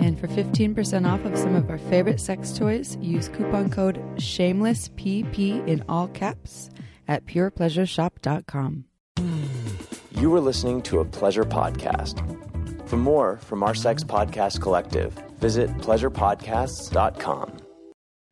[0.00, 5.66] And for 15% off of some of our favorite sex toys, use coupon code SHAMELESSPP
[5.66, 6.70] in all caps
[7.08, 8.84] at purepleasureshop.com.
[10.12, 12.22] You are listening to a pleasure podcast.
[12.88, 17.56] For more from our sex podcast collective, visit pleasurepodcasts.com.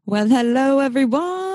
[0.06, 1.53] Well, hello, everyone.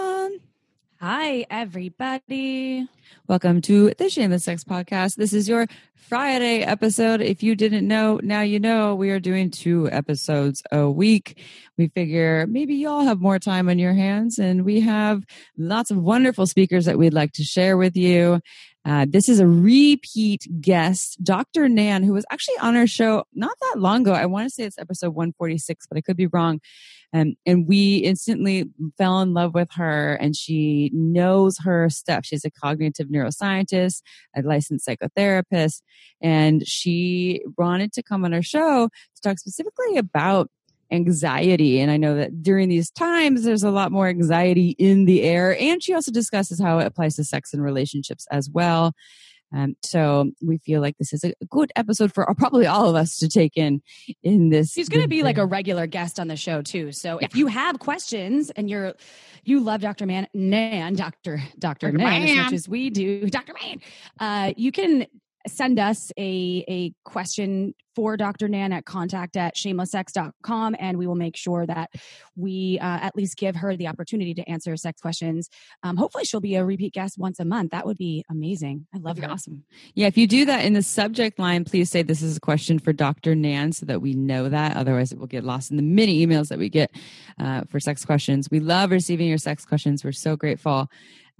[1.01, 2.85] Hi, everybody.
[3.25, 5.15] Welcome to the Shameless Sex Podcast.
[5.15, 7.21] This is your Friday episode.
[7.21, 11.41] If you didn't know, now you know we are doing two episodes a week.
[11.77, 15.23] We figure maybe y'all have more time on your hands, and we have
[15.57, 18.41] lots of wonderful speakers that we'd like to share with you.
[18.83, 21.69] Uh, this is a repeat guest, Dr.
[21.69, 24.11] Nan, who was actually on our show not that long ago.
[24.11, 26.59] I want to say it's episode 146, but I could be wrong.
[27.13, 28.65] Um, and we instantly
[28.97, 32.25] fell in love with her, and she knows her stuff.
[32.25, 34.01] She's a cognitive neuroscientist,
[34.35, 35.81] a licensed psychotherapist,
[36.21, 40.49] and she wanted to come on our show to talk specifically about
[40.91, 41.79] anxiety.
[41.79, 45.59] And I know that during these times, there's a lot more anxiety in the air.
[45.59, 48.93] And she also discusses how it applies to sex and relationships as well.
[49.53, 53.17] Um, so we feel like this is a good episode for probably all of us
[53.17, 53.81] to take in
[54.23, 54.73] in this.
[54.73, 56.91] He's going to be like a regular guest on the show too.
[56.91, 57.25] So yeah.
[57.25, 58.93] if you have questions and you're
[59.43, 60.05] you love Dr.
[60.05, 61.41] Man Nan, Dr.
[61.57, 61.91] Dr.
[61.91, 63.53] Nan as much as we do, Dr.
[63.61, 63.81] Man,
[64.19, 65.07] uh, you can
[65.49, 68.47] send us a, a question for Dr.
[68.47, 71.89] Nan at contact at shamelesssex.com and we will make sure that
[72.35, 75.49] we uh, at least give her the opportunity to answer sex questions.
[75.83, 77.71] Um, hopefully she'll be a repeat guest once a month.
[77.71, 78.87] That would be amazing.
[78.93, 79.33] I love That'd her.
[79.33, 79.65] Awesome.
[79.95, 82.79] Yeah, if you do that in the subject line, please say this is a question
[82.79, 83.35] for Dr.
[83.35, 84.77] Nan so that we know that.
[84.77, 86.91] Otherwise, it will get lost in the many emails that we get
[87.37, 88.49] uh, for sex questions.
[88.49, 90.05] We love receiving your sex questions.
[90.05, 90.89] We're so grateful.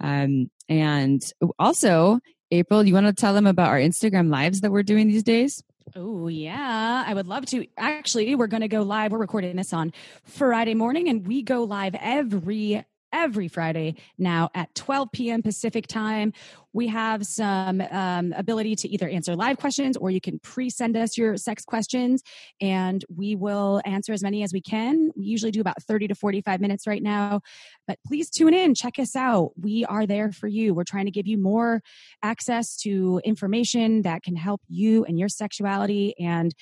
[0.00, 1.22] Um, and
[1.58, 5.22] also, April, you want to tell them about our Instagram lives that we're doing these
[5.22, 5.62] days?
[5.94, 7.04] Oh, yeah.
[7.06, 7.66] I would love to.
[7.76, 9.12] Actually, we're going to go live.
[9.12, 9.92] We're recording this on
[10.24, 15.42] Friday morning, and we go live every every Friday now at 12 p.m.
[15.42, 16.32] Pacific time.
[16.72, 20.96] We have some um, ability to either answer live questions or you can pre send
[20.96, 22.22] us your sex questions
[22.60, 25.10] and we will answer as many as we can.
[25.16, 27.40] We usually do about 30 to 45 minutes right now.
[27.88, 29.50] But please tune in, check us out.
[29.60, 30.74] We are there for you.
[30.74, 31.82] We're trying to give you more
[32.22, 36.54] access to information that can help you and your sexuality and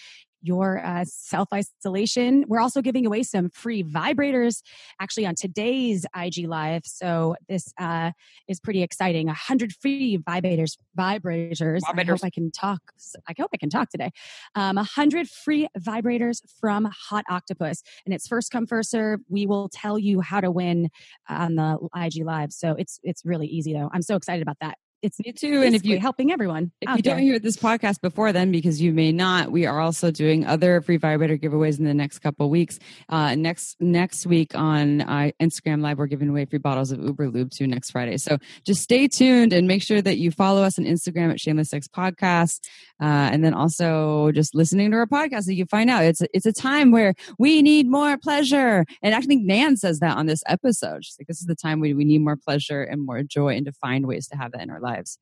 [0.43, 2.45] your uh, self isolation.
[2.49, 4.63] We're also giving away some free vibrators
[5.01, 6.83] actually on today's IG Live.
[6.85, 8.13] So this uh,
[8.47, 9.29] is pretty exciting.
[9.29, 10.77] A hundred free vibrators.
[10.97, 11.81] Vibrators.
[11.81, 11.99] vibrators.
[11.99, 12.81] I hope I can talk.
[13.29, 14.11] I hope I can talk today.
[14.55, 17.83] Um, a hundred free vibrators from Hot Octopus.
[18.05, 19.21] and it's first come first serve.
[19.29, 20.91] We will tell you how to win
[21.29, 22.53] on the IG Live.
[22.53, 23.91] So it's it's really easy though.
[23.93, 25.63] I'm so excited about that it's me too.
[25.63, 27.15] And if you're helping everyone, if you there.
[27.15, 30.81] don't hear this podcast before then, because you may not, we are also doing other
[30.81, 32.79] free vibrator giveaways in the next couple weeks.
[33.09, 37.51] Uh, next next week on uh, Instagram Live, we're giving away free bottles of Uberlube
[37.53, 38.17] to next Friday.
[38.17, 41.71] So just stay tuned and make sure that you follow us on Instagram at Shameless
[41.71, 42.67] Sex Podcast,
[43.01, 46.27] uh, and then also just listening to our podcast so you find out it's a,
[46.35, 48.85] it's a time where we need more pleasure.
[49.03, 51.05] And I think Nan says that on this episode.
[51.05, 53.67] She's like, this is the time we we need more pleasure and more joy, and
[53.67, 55.19] to find ways to have that in our life lives.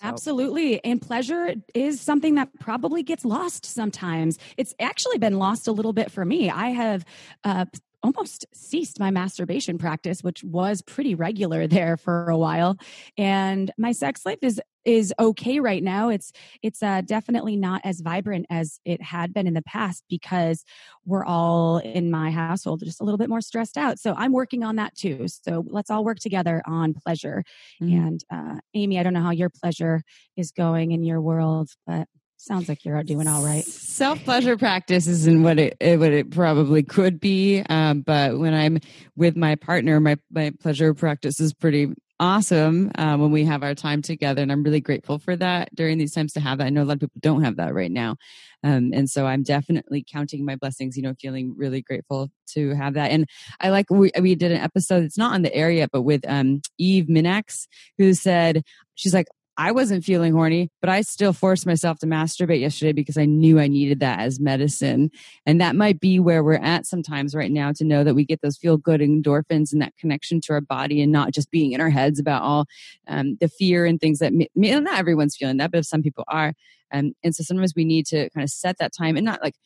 [0.00, 0.06] So.
[0.06, 0.84] Absolutely.
[0.84, 4.38] And pleasure is something that probably gets lost sometimes.
[4.56, 6.50] It's actually been lost a little bit for me.
[6.50, 7.04] I have
[7.42, 7.64] uh,
[8.02, 12.78] almost ceased my masturbation practice, which was pretty regular there for a while.
[13.16, 16.08] And my sex life is is okay right now.
[16.08, 16.32] It's
[16.62, 20.64] it's uh, definitely not as vibrant as it had been in the past because
[21.04, 23.98] we're all in my household just a little bit more stressed out.
[23.98, 25.26] So I'm working on that too.
[25.28, 27.44] So let's all work together on pleasure.
[27.82, 28.06] Mm-hmm.
[28.06, 30.02] And uh, Amy, I don't know how your pleasure
[30.38, 32.08] is going in your world, but
[32.38, 33.66] sounds like you're doing all right.
[33.66, 38.78] Self pleasure practice isn't what it, what it probably could be, um, but when I'm
[39.16, 43.74] with my partner, my my pleasure practice is pretty awesome uh, when we have our
[43.74, 46.66] time together and i'm really grateful for that during these times to have that.
[46.66, 48.16] I know a lot of people don't have that right now
[48.64, 52.94] um, and so i'm definitely counting my blessings you know feeling really grateful to have
[52.94, 53.10] that.
[53.10, 53.28] And
[53.60, 56.24] i like we, we did an episode it's not on the air yet but with
[56.28, 57.66] um, eve minax
[57.98, 58.62] who said
[58.94, 59.28] she's like
[59.60, 63.58] I wasn't feeling horny, but I still forced myself to masturbate yesterday because I knew
[63.58, 65.10] I needed that as medicine.
[65.46, 68.40] And that might be where we're at sometimes right now to know that we get
[68.40, 71.80] those feel good endorphins and that connection to our body and not just being in
[71.80, 72.66] our heads about all
[73.08, 76.54] um, the fear and things that not everyone's feeling that, but if some people are.
[76.92, 79.56] Um, and so sometimes we need to kind of set that time and not like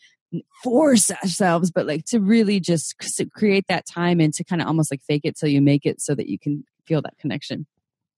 [0.65, 2.94] force ourselves, but like to really just
[3.35, 6.00] create that time and to kind of almost like fake it till you make it
[6.00, 7.67] so that you can feel that connection.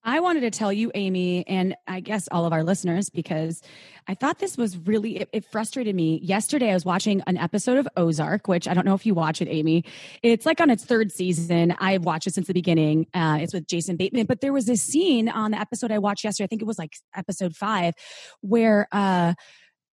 [0.05, 3.61] I wanted to tell you, Amy, and I guess all of our listeners, because
[4.07, 6.19] I thought this was really, it, it, frustrated me.
[6.21, 9.41] Yesterday, I was watching an episode of Ozark, which I don't know if you watch
[9.41, 9.83] it, Amy.
[10.21, 11.75] It's like on its third season.
[11.79, 13.07] I've watched it since the beginning.
[13.15, 14.27] Uh, it's with Jason Bateman.
[14.27, 16.77] But there was this scene on the episode I watched yesterday, I think it was
[16.77, 17.95] like episode five,
[18.41, 19.33] where, uh,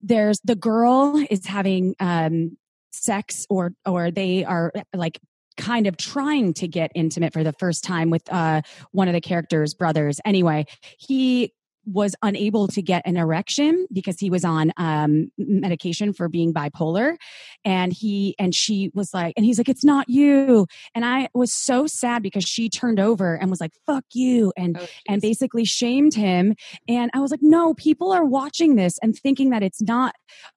[0.02, 2.56] there's the girl is having um
[2.92, 5.20] sex or or they are like
[5.58, 8.62] kind of trying to get intimate for the first time with uh
[8.92, 10.20] one of the characters brothers.
[10.26, 10.66] Anyway
[10.98, 11.54] he
[11.88, 17.16] was unable to get an erection because he was on um, medication for being bipolar.
[17.64, 20.68] And he and she was like and he's like it's not you.
[20.94, 24.52] And i was so sad because she turned over and was like fuck you.
[24.58, 26.56] And oh, and basically shamed him.
[26.88, 30.16] And i was like no people are watching this and thinking that it's not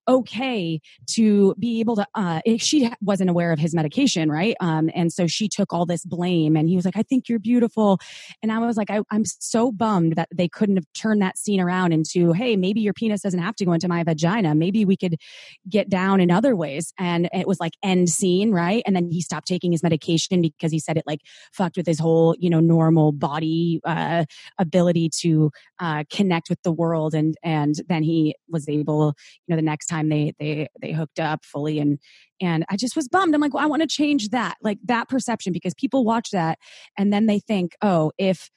[0.09, 0.81] okay
[1.11, 4.57] to be able to uh she wasn't aware of his medication right?
[4.61, 7.39] Um and so she took all this blame and he was like i think you're
[7.39, 7.99] beautiful.
[8.43, 11.61] And i was like I, i'm so bummed that they couldn't have turned that scene
[11.61, 14.55] around into, hey, maybe your penis doesn't have to go into my vagina.
[14.55, 15.17] Maybe we could
[15.69, 16.93] get down in other ways.
[16.99, 18.83] And it was like end scene, right?
[18.87, 21.21] And then he stopped taking his medication because he said it like
[21.53, 24.25] fucked with his whole, you know, normal body uh,
[24.59, 27.15] ability to uh, connect with the world.
[27.15, 29.15] And and then he was able,
[29.47, 31.99] you know, the next time they they they hooked up fully and
[32.43, 33.35] and I just was bummed.
[33.35, 36.59] I'm like, well, I want to change that, like that perception, because people watch that
[36.97, 38.51] and then they think, oh, if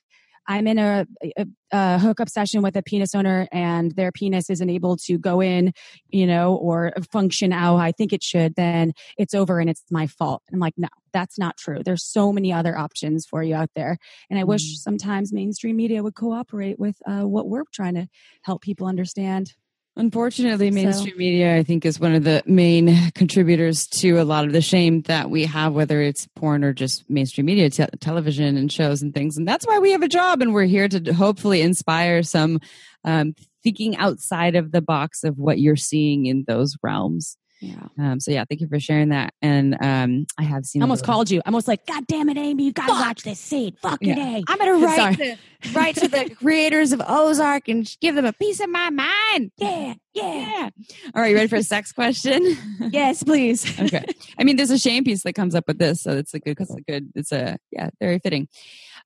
[0.48, 1.06] I'm in a,
[1.38, 5.42] a, a, hookup session with a penis owner and their penis isn't able to go
[5.42, 5.74] in,
[6.10, 10.08] you know, or function how I think it should, then it's over and it's my
[10.08, 10.44] fault.
[10.52, 11.82] I'm like, no, that's not true.
[11.84, 13.98] There's so many other options for you out there.
[14.30, 14.48] And I mm.
[14.48, 18.08] wish sometimes mainstream media would cooperate with uh, what we're trying to
[18.42, 19.54] help people understand.
[19.96, 21.18] Unfortunately, mainstream so.
[21.18, 25.02] media, I think, is one of the main contributors to a lot of the shame
[25.04, 29.14] that we have, whether it's porn or just mainstream media, te- television and shows and
[29.14, 29.38] things.
[29.38, 32.60] And that's why we have a job, and we're here to hopefully inspire some
[33.04, 37.38] um, thinking outside of the box of what you're seeing in those realms.
[37.64, 37.88] Yeah.
[37.98, 39.34] Um, so yeah, thank you for sharing that.
[39.42, 40.82] And um, I have seen.
[40.82, 41.40] I almost called you.
[41.40, 43.00] I almost like, God damn it, Amy, you gotta Fuck.
[43.00, 43.78] watch this scene.
[43.82, 44.38] Fucking yeah.
[44.38, 44.44] a.
[44.50, 45.38] I'm gonna write to,
[45.74, 49.52] write to the creators of Ozark and give them a piece of my mind.
[49.58, 50.24] Yeah, yeah.
[50.24, 50.70] yeah.
[51.16, 52.58] All right, you ready for a sex question?
[52.92, 53.80] yes, please.
[53.80, 54.04] okay.
[54.38, 56.60] I mean, there's a shame piece that comes up with this, so it's a good.
[56.60, 57.12] It's a good.
[57.16, 58.50] It's a yeah, very fitting.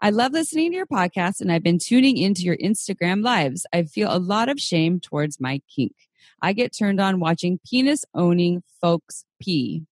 [0.02, 3.68] I love listening to your podcast, and I've been tuning into your Instagram lives.
[3.72, 5.94] I feel a lot of shame towards my kink.
[6.42, 9.84] I get turned on watching penis owning folks pee.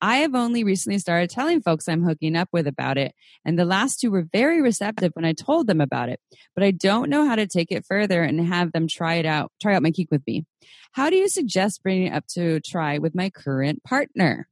[0.00, 3.64] I have only recently started telling folks I'm hooking up with about it, and the
[3.64, 6.18] last two were very receptive when I told them about it.
[6.54, 9.52] But I don't know how to take it further and have them try it out,
[9.60, 10.44] try out my kink with me.
[10.90, 14.48] How do you suggest bringing it up to try with my current partner?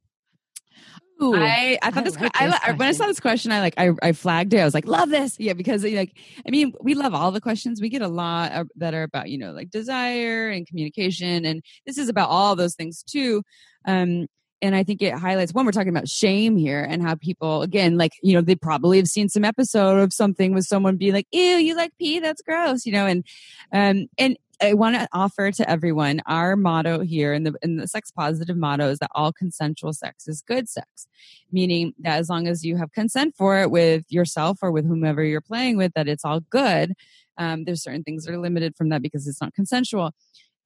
[1.21, 3.59] Ooh, I, I thought I this, like I, this when I saw this question, I
[3.59, 4.59] like I, I flagged it.
[4.59, 7.79] I was like, love this, yeah, because like I mean, we love all the questions.
[7.79, 11.97] We get a lot that are about you know like desire and communication, and this
[11.97, 13.43] is about all those things too.
[13.85, 14.27] Um,
[14.61, 17.97] and I think it highlights one we're talking about shame here and how people again
[17.97, 21.27] like you know they probably have seen some episode of something with someone being like
[21.31, 23.25] ew you like pee that's gross you know and
[23.73, 27.87] um and I want to offer to everyone our motto here in the in the
[27.87, 31.07] sex positive motto is that all consensual sex is good sex,
[31.51, 35.23] meaning that as long as you have consent for it with yourself or with whomever
[35.23, 36.93] you're playing with, that it's all good.
[37.37, 40.11] Um, there's certain things that are limited from that because it's not consensual.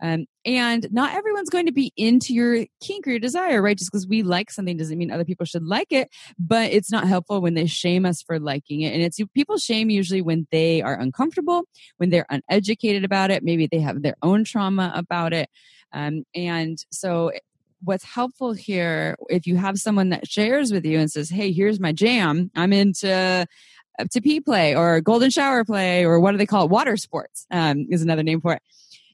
[0.02, 3.78] Um, and not everyone's going to be into your kink or your desire, right?
[3.78, 7.08] Just because we like something doesn't mean other people should like it, but it's not
[7.08, 8.94] helpful when they shame us for liking it.
[8.94, 11.64] And it's people shame usually when they are uncomfortable,
[11.98, 15.50] when they're uneducated about it, maybe they have their own trauma about it.
[15.94, 17.32] Um, and so
[17.84, 21.80] what's helpful here, if you have someone that shares with you and says, Hey, here's
[21.80, 23.48] my jam, I'm into
[24.12, 26.70] to pee play or golden shower play or what do they call it?
[26.70, 28.62] Water sports um, is another name for it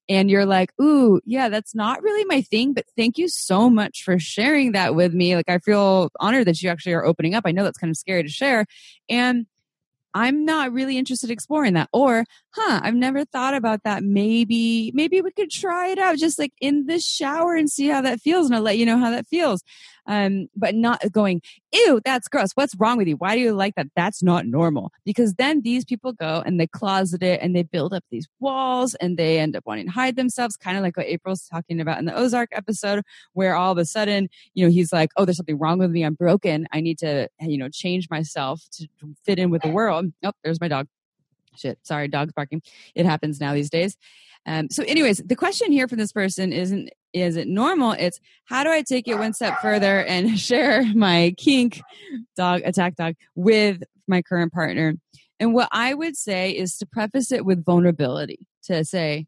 [0.09, 4.03] and you're like, ooh, yeah, that's not really my thing, but thank you so much
[4.03, 5.35] for sharing that with me.
[5.35, 7.43] Like, I feel honored that you actually are opening up.
[7.45, 8.65] I know that's kind of scary to share.
[9.09, 9.45] And
[10.13, 11.89] I'm not really interested in exploring that.
[11.93, 14.03] Or huh, I've never thought about that.
[14.03, 18.01] Maybe, maybe we could try it out just like in the shower and see how
[18.01, 18.47] that feels.
[18.47, 19.63] And I'll let you know how that feels.
[20.07, 21.41] Um, but not going,
[21.71, 22.51] ew, that's gross.
[22.53, 23.15] What's wrong with you?
[23.15, 23.87] Why do you like that?
[23.95, 24.91] That's not normal.
[25.05, 28.95] Because then these people go and they closet it and they build up these walls
[28.95, 31.99] and they end up wanting to hide themselves, kind of like what April's talking about
[31.99, 33.03] in the Ozark episode,
[33.33, 36.03] where all of a sudden, you know, he's like, oh, there's something wrong with me.
[36.03, 36.67] I'm broken.
[36.71, 38.87] I need to, you know, change myself to
[39.23, 40.07] fit in with the world.
[40.25, 40.87] Oh, there's my dog
[41.55, 42.61] shit sorry dogs barking.
[42.95, 43.97] It happens now these days.
[44.45, 47.91] Um, so anyways the question here from this person isn't is it normal?
[47.93, 51.81] It's how do i take it one step further and share my kink
[52.35, 54.95] dog attack dog with my current partner?
[55.39, 59.25] And what i would say is to preface it with vulnerability to say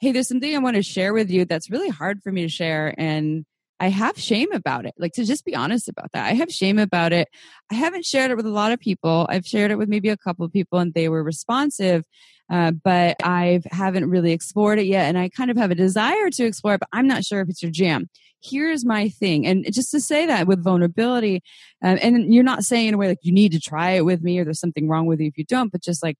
[0.00, 2.48] hey there's something i want to share with you that's really hard for me to
[2.48, 3.44] share and
[3.80, 4.94] I have shame about it.
[4.98, 6.26] Like to just be honest about that.
[6.26, 7.28] I have shame about it.
[7.72, 9.26] I haven't shared it with a lot of people.
[9.30, 12.04] I've shared it with maybe a couple of people and they were responsive.
[12.50, 15.06] Uh, but I haven't really explored it yet.
[15.06, 17.48] And I kind of have a desire to explore it, but I'm not sure if
[17.48, 18.10] it's your jam.
[18.42, 19.46] Here's my thing.
[19.46, 21.42] And just to say that with vulnerability,
[21.82, 24.22] um, and you're not saying in a way like you need to try it with
[24.22, 26.16] me or there's something wrong with you if you don't, but just like,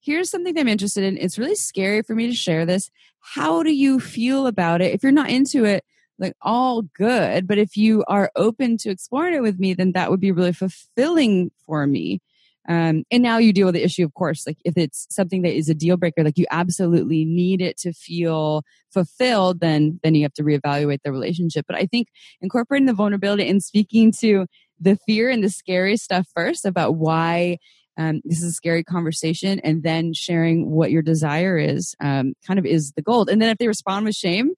[0.00, 1.18] here's something that I'm interested in.
[1.18, 2.90] It's really scary for me to share this.
[3.20, 4.94] How do you feel about it?
[4.94, 5.82] If you're not into it,
[6.18, 7.46] like all good.
[7.46, 10.52] But if you are open to exploring it with me, then that would be really
[10.52, 12.20] fulfilling for me.
[12.66, 15.54] Um, and now you deal with the issue, of course, like if it's something that
[15.54, 20.22] is a deal breaker, like you absolutely need it to feel fulfilled, then, then you
[20.22, 21.66] have to reevaluate the relationship.
[21.68, 22.08] But I think
[22.40, 24.46] incorporating the vulnerability and speaking to
[24.80, 27.58] the fear and the scary stuff first about why
[27.96, 32.58] um, this is a scary conversation and then sharing what your desire is um, kind
[32.58, 34.52] of is the gold and then if they respond with shame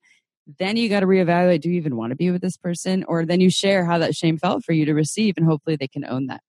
[0.59, 3.25] then you got to reevaluate do you even want to be with this person or
[3.25, 6.05] then you share how that shame felt for you to receive and hopefully they can
[6.05, 6.41] own that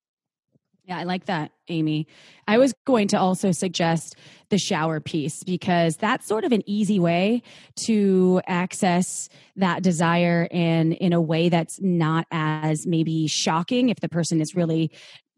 [0.88, 2.07] yeah, I like that, Amy.
[2.47, 4.17] I was going to also suggest
[4.49, 7.43] the shower piece because that's sort of an easy way
[7.81, 14.09] to access that desire in in a way that's not as maybe shocking if the
[14.09, 14.90] person is really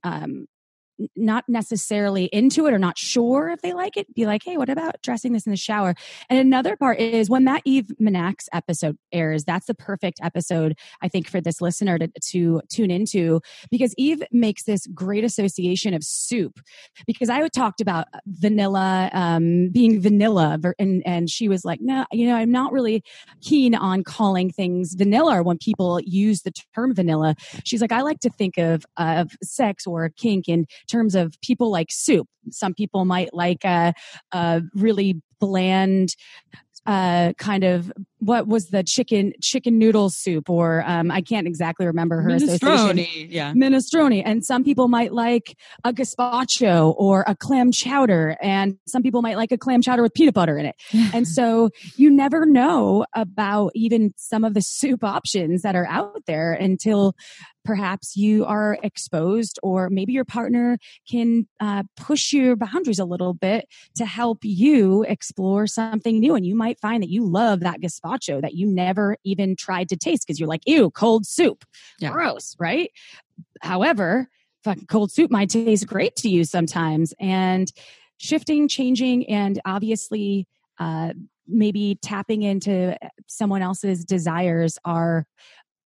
[0.04, 0.46] um,
[1.16, 4.68] not necessarily into it or not sure if they like it, be like, hey, what
[4.68, 5.94] about dressing this in the shower?
[6.28, 11.08] And another part is when that Eve Minax episode airs, that's the perfect episode, I
[11.08, 13.40] think, for this listener to, to tune into
[13.70, 16.60] because Eve makes this great association of soup.
[17.06, 22.26] Because I talked about vanilla um, being vanilla, and, and she was like, no, you
[22.26, 23.02] know, I'm not really
[23.40, 27.34] keen on calling things vanilla when people use the term vanilla.
[27.64, 31.70] She's like, I like to think of, of sex or kink in terms of people
[31.70, 32.28] like soup.
[32.50, 33.94] Some people might like a,
[34.32, 36.14] a really bland
[36.86, 41.86] uh, kind of what was the chicken chicken noodle soup or um, I can't exactly
[41.86, 43.30] remember her minestrone, association.
[43.30, 44.22] Yeah, minestrone.
[44.24, 49.36] And some people might like a gazpacho or a clam chowder, and some people might
[49.36, 50.76] like a clam chowder with peanut butter in it.
[51.14, 56.24] and so you never know about even some of the soup options that are out
[56.26, 57.14] there until
[57.64, 63.34] perhaps you are exposed or maybe your partner can uh, push your boundaries a little
[63.34, 66.34] bit to help you explore something new.
[66.34, 69.96] And you might find that you love that gazpacho that you never even tried to
[69.96, 71.64] taste because you're like ew cold soup.
[71.98, 72.10] Yeah.
[72.10, 72.90] gross right?
[73.60, 74.28] However
[74.64, 77.14] fucking cold soup might taste great to you sometimes.
[77.18, 77.70] And
[78.18, 80.46] shifting changing and obviously
[80.78, 81.12] uh,
[81.46, 85.26] maybe tapping into someone else's desires are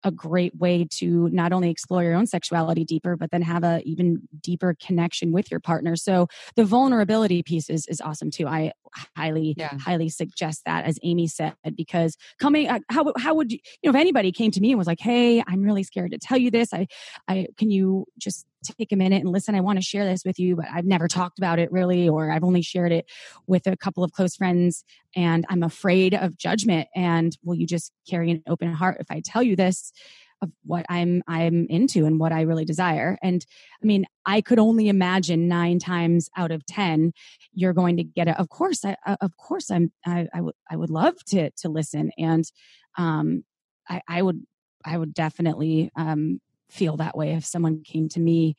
[0.03, 3.81] a great way to not only explore your own sexuality deeper, but then have a
[3.85, 5.95] even deeper connection with your partner.
[5.95, 8.47] So the vulnerability piece is, is awesome too.
[8.47, 8.73] I
[9.15, 9.77] highly, yeah.
[9.77, 13.97] highly suggest that as Amy said, because coming, uh, how, how would you, you know,
[13.97, 16.51] if anybody came to me and was like, Hey, I'm really scared to tell you
[16.51, 16.73] this.
[16.73, 16.87] I,
[17.27, 20.39] I, can you just take a minute and listen, I want to share this with
[20.39, 23.05] you, but I've never talked about it really, or I've only shared it
[23.47, 24.83] with a couple of close friends
[25.15, 26.87] and I'm afraid of judgment.
[26.95, 29.91] And will you just carry an open heart if I tell you this?
[30.43, 33.17] Of what I'm I'm into and what I really desire.
[33.23, 33.45] And
[33.81, 37.13] I mean, I could only imagine nine times out of ten,
[37.53, 38.37] you're going to get it.
[38.37, 42.11] Of course, I of course I'm I, I would I would love to to listen,
[42.17, 42.43] and
[42.97, 43.43] um,
[43.89, 44.41] I, I would
[44.85, 48.55] I would definitely um, feel that way if someone came to me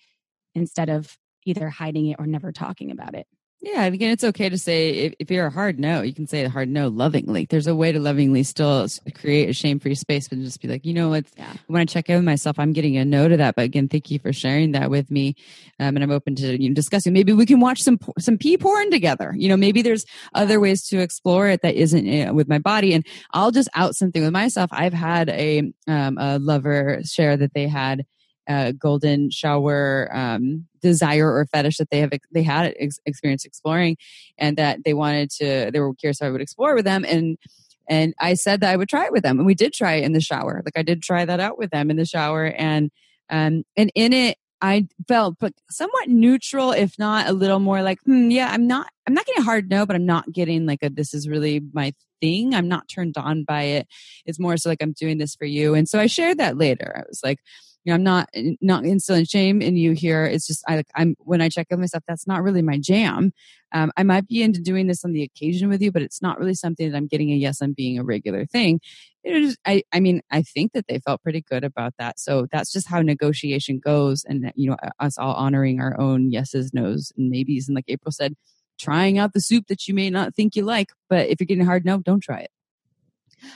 [0.55, 3.27] instead of either hiding it or never talking about it.
[3.65, 6.45] Yeah, again, it's okay to say if, if, you're a hard no, you can say
[6.45, 7.47] a hard no lovingly.
[7.49, 10.85] There's a way to lovingly still create a shame free space, but just be like,
[10.85, 11.25] you know what?
[11.39, 11.51] Yeah.
[11.67, 13.55] When I check in with myself, I'm getting a no to that.
[13.55, 15.35] But again, thank you for sharing that with me,
[15.81, 17.15] um, and I'm open to you know, discussing.
[17.15, 19.33] Maybe we can watch some some pee porn together.
[19.35, 20.05] You know, maybe there's
[20.35, 22.93] other ways to explore it that isn't uh, with my body.
[22.93, 24.69] And I'll just out something with myself.
[24.75, 28.05] I've had a um, a lover share that they had
[28.49, 33.97] uh, golden shower um, desire or fetish that they have they had ex- experience exploring,
[34.39, 37.39] and that they wanted to they were curious I would explore with them and.
[37.87, 40.05] And I said that I would try it with them, and we did try it
[40.05, 40.63] in the shower.
[40.65, 42.91] Like I did try that out with them in the shower, and
[43.29, 47.99] um, and in it, I felt but somewhat neutral, if not a little more like,
[48.07, 50.79] hmm, yeah, I'm not, I'm not getting a hard no, but I'm not getting like
[50.83, 52.55] a, this is really my thing.
[52.55, 53.89] I'm not turned on by it.
[54.25, 55.75] It's more so like I'm doing this for you.
[55.75, 56.95] And so I shared that later.
[56.97, 57.41] I was like,
[57.85, 58.29] you know, I'm not
[58.61, 60.25] not instilling shame in you here.
[60.25, 63.33] It's just I like I'm when I check on myself, that's not really my jam.
[63.73, 66.39] Um, I might be into doing this on the occasion with you, but it's not
[66.39, 68.81] really something that I'm getting a yes on being a regular thing.
[69.25, 72.21] It is, I, I mean, I think that they felt pretty good about that.
[72.21, 76.73] So that's just how negotiation goes, and you know, us all honoring our own yeses,
[76.73, 77.69] nos, and maybes.
[77.69, 78.35] And like April said,
[78.79, 81.67] trying out the soup that you may not think you like, but if you're getting
[81.67, 82.51] hard no, don't try it.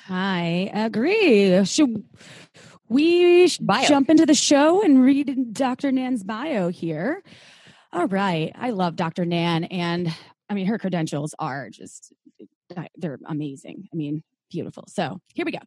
[0.08, 1.64] I agree.
[1.64, 2.04] Should
[2.88, 3.86] we bio.
[3.86, 5.92] jump into the show and read Dr.
[5.92, 7.22] Nan's bio here?
[7.92, 8.52] All right.
[8.54, 9.24] I love Dr.
[9.24, 10.14] Nan, and
[10.48, 12.12] I mean, her credentials are just,
[12.96, 13.88] they're amazing.
[13.92, 14.84] I mean, Beautiful.
[14.88, 15.58] So here we go.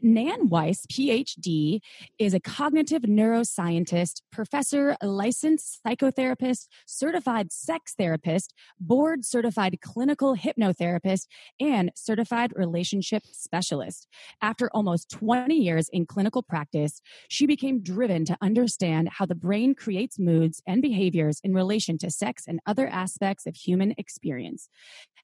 [0.00, 1.80] Nan Wise, PhD,
[2.18, 11.26] is a cognitive neuroscientist, professor, licensed psychotherapist, certified sex therapist, board certified clinical hypnotherapist,
[11.60, 14.08] and certified relationship specialist.
[14.40, 19.74] After almost 20 years in clinical practice, she became driven to understand how the brain
[19.74, 24.70] creates moods and behaviors in relation to sex and other aspects of human experience.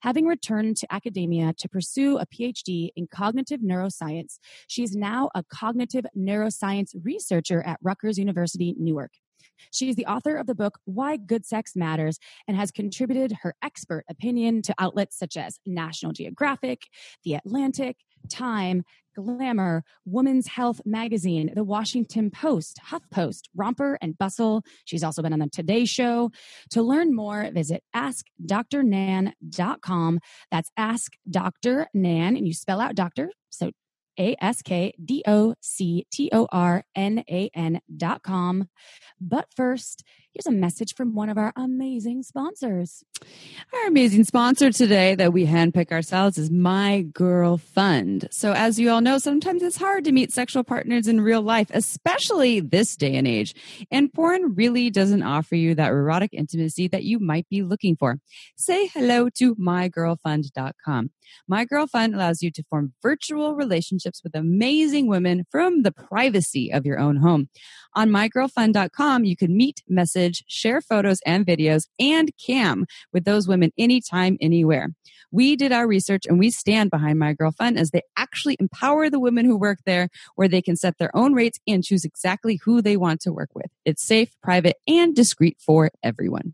[0.01, 5.43] Having returned to academia to pursue a PhD in cognitive neuroscience, she is now a
[5.43, 9.11] cognitive neuroscience researcher at Rutgers University, Newark.
[9.71, 13.55] She is the author of the book Why Good Sex Matters and has contributed her
[13.63, 16.83] expert opinion to outlets such as National Geographic,
[17.23, 17.97] The Atlantic,
[18.29, 18.83] Time,
[19.15, 24.63] Glamour, Women's Health Magazine, The Washington Post, HuffPost, Romper, and Bustle.
[24.85, 26.31] She's also been on the Today Show.
[26.71, 30.19] To learn more, visit askdoctornan.com.
[30.51, 31.87] That's Ask Dr.
[31.93, 33.31] Nan, and you spell out doctor.
[33.49, 33.71] So
[34.19, 38.67] a S K D O C T O R N A N dot com.
[39.21, 40.03] But first,
[40.37, 43.03] here's a message from one of our amazing sponsors.
[43.73, 48.27] Our amazing sponsor today that we handpick ourselves is My Girl Fund.
[48.29, 51.71] So, as you all know, sometimes it's hard to meet sexual partners in real life,
[51.73, 53.55] especially this day and age.
[53.89, 58.19] And porn really doesn't offer you that erotic intimacy that you might be looking for.
[58.55, 61.09] Say hello to mygirlfund.com.
[61.47, 66.71] My Girl Fund allows you to form virtual relationships with amazing women from the privacy
[66.71, 67.49] of your own home.
[67.95, 73.71] On mygirlfund.com, you can meet, message, share photos and videos, and cam with those women
[73.77, 74.89] anytime, anywhere.
[75.31, 79.19] We did our research and we stand behind My Girl as they actually empower the
[79.19, 82.81] women who work there where they can set their own rates and choose exactly who
[82.81, 83.67] they want to work with.
[83.85, 86.53] It's safe, private, and discreet for everyone.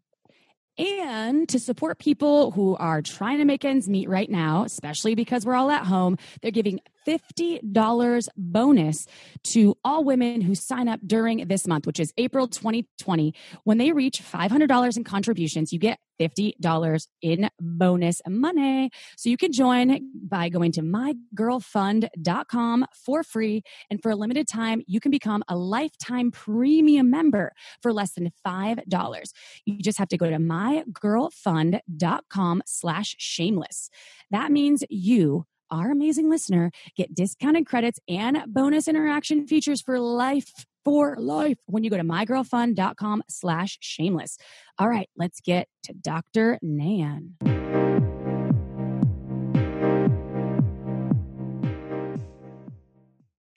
[0.78, 5.46] And to support people who are trying to make ends meet right now, especially because
[5.46, 9.06] we're all at home, they're giving $50 bonus
[9.44, 13.36] to all women who sign up during this month, which is April 2020.
[13.66, 18.90] When they reach $500 in contributions, you get $50 in bonus money.
[19.18, 23.64] So you can join by going to mygirlfund.com for free.
[23.90, 28.32] And for a limited time, you can become a lifetime premium member for less than
[28.46, 29.32] $5.
[29.66, 33.90] You just have to go to mygirlfund.com slash shameless.
[34.32, 40.66] That means you our amazing listener get discounted credits and bonus interaction features for life
[40.84, 44.38] for life when you go to mygirlfund.com slash shameless.
[44.80, 46.60] All right, let's get to Dr.
[46.62, 47.36] Nan.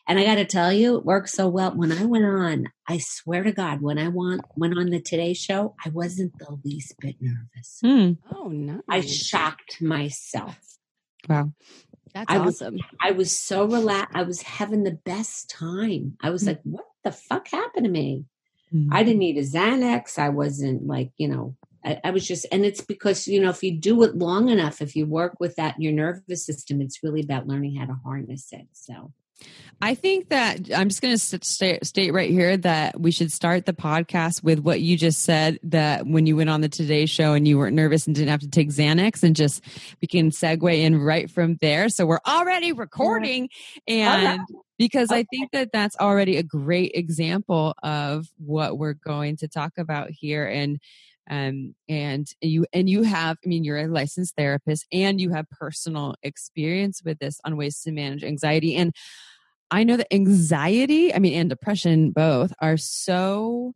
[0.09, 1.73] And I got to tell you, it worked so well.
[1.73, 5.35] When I went on, I swear to God, when I went, went on the Today
[5.35, 7.81] Show, I wasn't the least bit nervous.
[7.83, 8.13] Hmm.
[8.33, 8.83] Oh, no.
[8.89, 10.59] I shocked myself.
[11.29, 11.53] Wow.
[12.15, 12.79] That's I was, awesome.
[13.03, 14.15] I was so relaxed.
[14.15, 16.17] I was having the best time.
[16.23, 16.51] I was mm-hmm.
[16.51, 18.25] like, what the fuck happened to me?
[18.75, 18.93] Mm-hmm.
[18.93, 20.19] I didn't need a Xanax.
[20.19, 23.63] I wasn't like, you know, I, I, was just, and it's because, you know, if
[23.63, 27.05] you do it long enough, if you work with that in your nervous system, it's
[27.05, 28.67] really about learning how to harness it.
[28.73, 29.13] So
[29.83, 33.67] I think that I'm just going to state, state right here that we should start
[33.67, 37.35] the podcast with what you just said that when you went on the Today Show
[37.35, 39.63] and you weren't nervous and didn't have to take Xanax, and just
[40.01, 41.91] we can segue in right from there.
[41.91, 43.51] So we're already recording,
[43.87, 44.41] and
[44.79, 45.11] because.
[45.11, 50.11] I think that that's already a great example of what we're going to talk about
[50.11, 50.81] here, and
[51.31, 55.49] um, and you and you have i mean you're a licensed therapist and you have
[55.51, 58.93] personal experience with this on ways to manage anxiety and
[59.71, 63.75] I know that anxiety, I mean, and depression both are so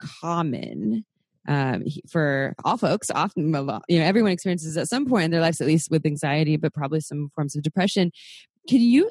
[0.00, 1.04] common
[1.48, 3.10] um, for all folks.
[3.10, 3.46] Often,
[3.88, 6.72] you know, everyone experiences at some point in their lives, at least with anxiety, but
[6.72, 8.12] probably some forms of depression.
[8.68, 9.10] Can you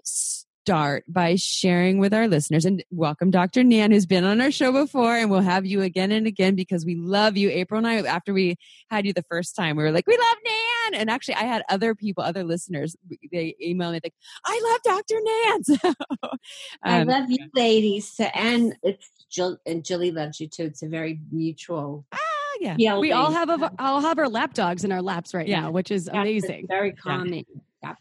[0.63, 3.65] start by sharing with our listeners and welcome Dr.
[3.65, 6.86] Nan, who's been on our show before, and we'll have you again and again because
[6.86, 7.49] we love you.
[7.49, 8.56] April and I, after we
[8.89, 11.02] had you the first time, we were like, we love Nan.
[11.02, 12.95] And actually, I had other people, other listeners,
[13.30, 14.13] they emailed me like,
[14.45, 15.15] I love Dr.
[15.21, 15.63] Nan.
[15.84, 16.39] So, um,
[16.84, 18.19] I love you, ladies.
[18.34, 20.63] And it's Jill, and Julie loves you too.
[20.63, 22.06] It's a very mutual.
[22.13, 22.17] Ah,
[22.60, 22.97] yeah.
[22.99, 25.62] we all have a, all have our lap dogs in our laps right yeah.
[25.62, 26.67] now, which is That's amazing.
[26.69, 27.45] Very calming.
[27.84, 27.93] Yeah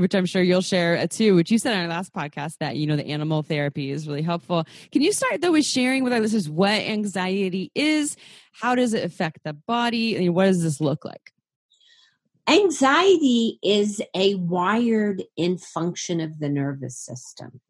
[0.00, 2.76] which I'm sure you'll share uh, too, which you said on our last podcast that,
[2.76, 4.66] you know, the animal therapy is really helpful.
[4.92, 8.16] Can you start though with sharing with our listeners what anxiety is?
[8.52, 10.16] How does it affect the body?
[10.16, 11.32] I mean, what does this look like?
[12.48, 17.60] Anxiety is a wired in function of the nervous system.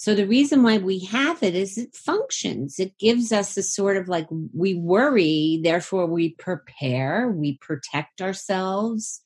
[0.00, 2.80] So the reason why we have it is it functions.
[2.80, 9.20] It gives us a sort of like we worry, therefore we prepare, we protect ourselves.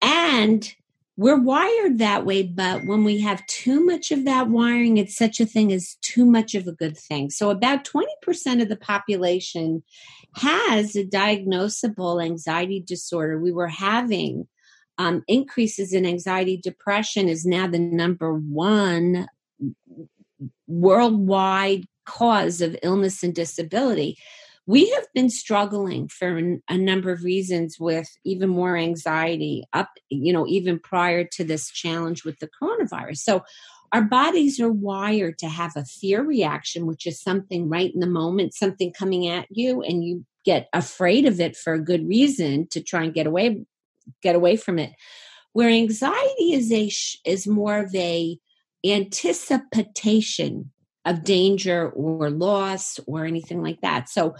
[0.00, 0.72] And
[1.16, 5.40] we're wired that way, but when we have too much of that wiring, it's such
[5.40, 7.30] a thing as too much of a good thing.
[7.30, 9.82] So, about 20% of the population
[10.36, 13.38] has a diagnosable anxiety disorder.
[13.38, 14.46] We were having
[14.98, 19.26] um, increases in anxiety depression, is now the number one
[20.66, 24.18] worldwide cause of illness and disability
[24.66, 30.32] we have been struggling for a number of reasons with even more anxiety up you
[30.32, 33.18] know even prior to this challenge with the coronavirus.
[33.18, 33.44] So
[33.92, 38.06] our bodies are wired to have a fear reaction which is something right in the
[38.06, 42.66] moment something coming at you and you get afraid of it for a good reason
[42.70, 43.64] to try and get away
[44.22, 44.92] get away from it.
[45.52, 46.90] Where anxiety is a
[47.28, 48.38] is more of a
[48.84, 50.70] anticipation
[51.06, 54.10] of danger or loss or anything like that.
[54.10, 54.34] So,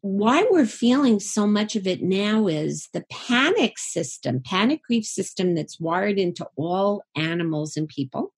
[0.00, 5.56] why we're feeling so much of it now is the panic system, panic grief system
[5.56, 8.32] that's wired into all animals and people,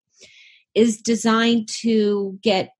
[0.74, 2.70] is designed to get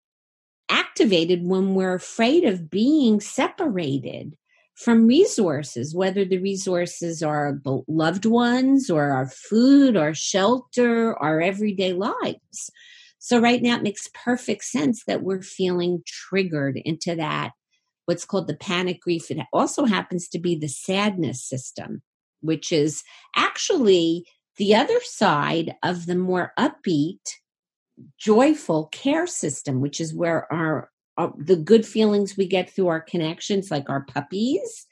[0.71, 4.35] activated when we're afraid of being separated
[4.77, 11.93] from resources, whether the resources are loved ones or our food, our shelter, our everyday
[11.93, 12.71] lives.
[13.20, 17.52] So right now it makes perfect sense that we're feeling triggered into that
[18.06, 19.30] what's called the panic grief.
[19.30, 22.02] It also happens to be the sadness system,
[22.40, 23.04] which is
[23.37, 27.20] actually the other side of the more upbeat,
[28.18, 33.00] joyful care system, which is where our uh, the good feelings we get through our
[33.00, 34.87] connections, like our puppies,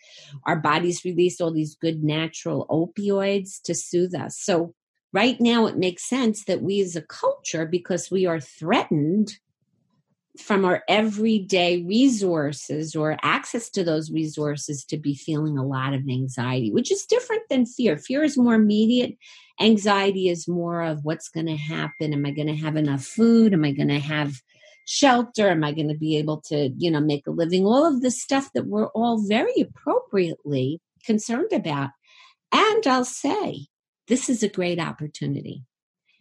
[0.46, 4.38] our bodies release all these good natural opioids to soothe us.
[4.38, 4.74] So
[5.18, 9.28] right now it makes sense that we as a culture, because we are threatened
[10.38, 16.08] from our everyday resources or access to those resources to be feeling a lot of
[16.08, 17.96] anxiety, which is different than fear.
[17.96, 19.12] Fear is more immediate.
[19.60, 22.12] Anxiety is more of what's going to happen.
[22.12, 23.52] Am I going to have enough food?
[23.52, 24.40] Am I going to have
[24.84, 25.48] shelter?
[25.48, 27.66] Am I going to be able to, you know, make a living?
[27.66, 31.90] All of the stuff that we're all very appropriately concerned about.
[32.52, 33.66] And I'll say,
[34.08, 35.64] this is a great opportunity.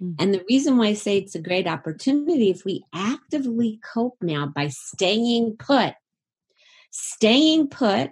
[0.02, 0.15] Mm-hmm.
[0.19, 4.45] And the reason why I say it's a great opportunity, if we actively cope now
[4.45, 5.93] by staying put,
[6.91, 8.12] staying put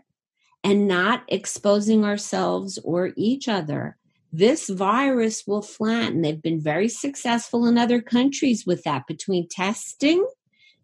[0.63, 3.97] and not exposing ourselves or each other,
[4.33, 6.21] this virus will flatten.
[6.21, 10.25] They've been very successful in other countries with that between testing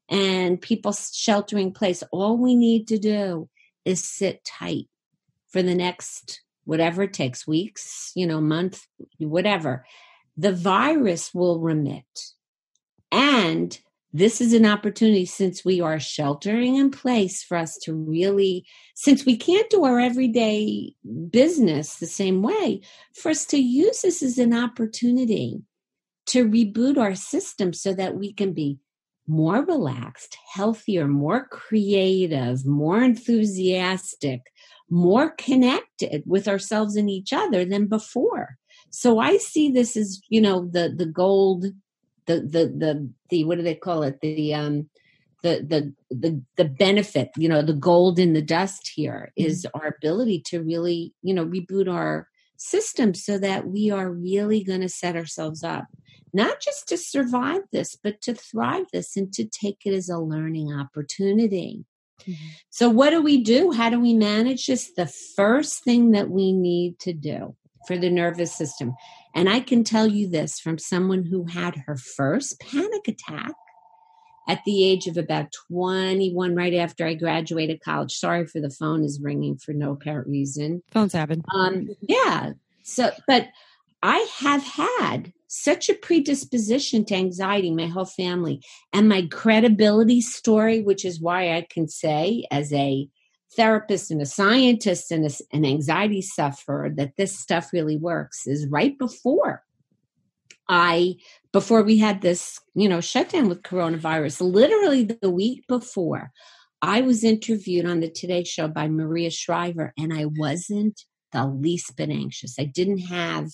[0.07, 2.03] and people sheltering place.
[2.11, 3.49] All we need to do
[3.83, 4.87] is sit tight
[5.49, 6.41] for the next
[6.71, 8.87] whatever it takes weeks, you know, month,
[9.19, 9.85] whatever
[10.37, 12.31] the virus will remit.
[13.11, 13.77] And
[14.13, 19.25] this is an opportunity since we are sheltering in place for us to really, since
[19.25, 20.93] we can't do our everyday
[21.29, 22.79] business the same way,
[23.13, 25.61] for us to use this as an opportunity
[26.27, 28.79] to reboot our system so that we can be
[29.27, 34.39] more relaxed, healthier, more creative, more enthusiastic,
[34.91, 38.57] more connected with ourselves and each other than before.
[38.89, 41.65] So I see this as, you know, the the gold,
[42.25, 44.19] the the the the what do they call it?
[44.21, 44.89] The um
[45.43, 49.79] the the the the benefit, you know, the gold in the dust here is mm-hmm.
[49.79, 52.27] our ability to really, you know, reboot our
[52.57, 55.85] system so that we are really going to set ourselves up
[56.33, 60.17] not just to survive this, but to thrive this and to take it as a
[60.17, 61.85] learning opportunity.
[62.21, 62.47] Mm-hmm.
[62.69, 63.71] So, what do we do?
[63.71, 64.91] How do we manage this?
[64.95, 67.55] The first thing that we need to do
[67.87, 68.93] for the nervous system.
[69.33, 73.53] And I can tell you this from someone who had her first panic attack
[74.47, 78.13] at the age of about 21, right after I graduated college.
[78.13, 80.83] Sorry for the phone is ringing for no apparent reason.
[80.91, 81.43] Phones happen.
[81.53, 82.51] Um, yeah.
[82.83, 83.47] So, but
[84.03, 88.61] I have had such a predisposition to anxiety, my whole family,
[88.93, 93.09] and my credibility story, which is why I can say, as a
[93.57, 98.65] therapist and a scientist and a, an anxiety sufferer, that this stuff really works, is
[98.67, 99.61] right before
[100.69, 101.15] I,
[101.51, 106.31] before we had this, you know, shutdown with coronavirus, literally the week before,
[106.81, 111.97] I was interviewed on the Today Show by Maria Shriver, and I wasn't the least
[111.97, 112.55] bit anxious.
[112.57, 113.49] I didn't have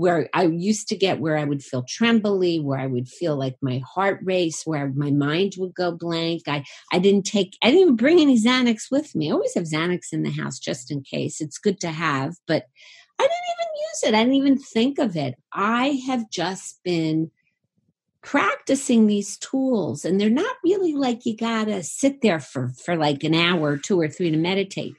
[0.00, 3.56] where I used to get where I would feel trembly, where I would feel like
[3.60, 6.42] my heart race, where my mind would go blank.
[6.48, 9.28] I, I didn't take, I didn't even bring any Xanax with me.
[9.28, 11.42] I always have Xanax in the house just in case.
[11.42, 12.64] It's good to have, but
[13.18, 14.14] I didn't even use it.
[14.14, 15.34] I didn't even think of it.
[15.52, 17.30] I have just been
[18.22, 23.24] practicing these tools and they're not really like you gotta sit there for for like
[23.24, 24.92] an hour two or three to meditate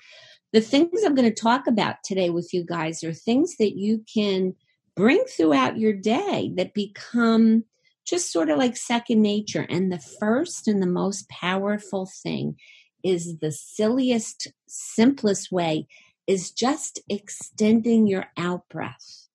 [0.53, 4.03] the things i'm going to talk about today with you guys are things that you
[4.11, 4.55] can
[5.01, 7.63] bring throughout your day that become
[8.05, 9.65] just sort of like second nature.
[9.67, 12.57] And the first and the most powerful thing
[13.03, 15.87] is the silliest, simplest way
[16.27, 19.27] is just extending your out breath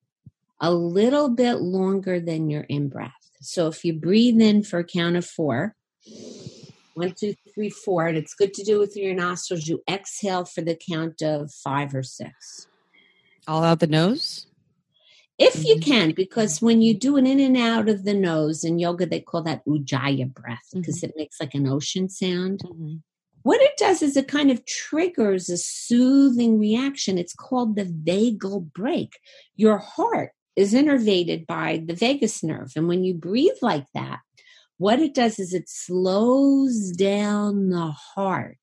[0.61, 3.11] a little bit longer than your in breath.
[3.40, 5.74] So if you breathe in for a count of four,
[6.94, 10.61] one, two, three, four, and it's good to do with your nostrils, you exhale for
[10.61, 12.68] the count of five or six.
[13.48, 14.45] All out the nose?
[15.38, 15.90] If you mm-hmm.
[15.90, 19.20] can, because when you do an in and out of the nose in yoga, they
[19.20, 21.11] call that ujjayi breath because mm-hmm.
[21.11, 22.61] it makes like an ocean sound.
[22.64, 22.96] Mm-hmm.
[23.42, 27.18] What it does is it kind of triggers a soothing reaction.
[27.18, 29.18] It's called the vagal brake.
[29.55, 32.72] Your heart is innervated by the vagus nerve.
[32.75, 34.20] And when you breathe like that,
[34.79, 38.57] what it does is it slows down the heart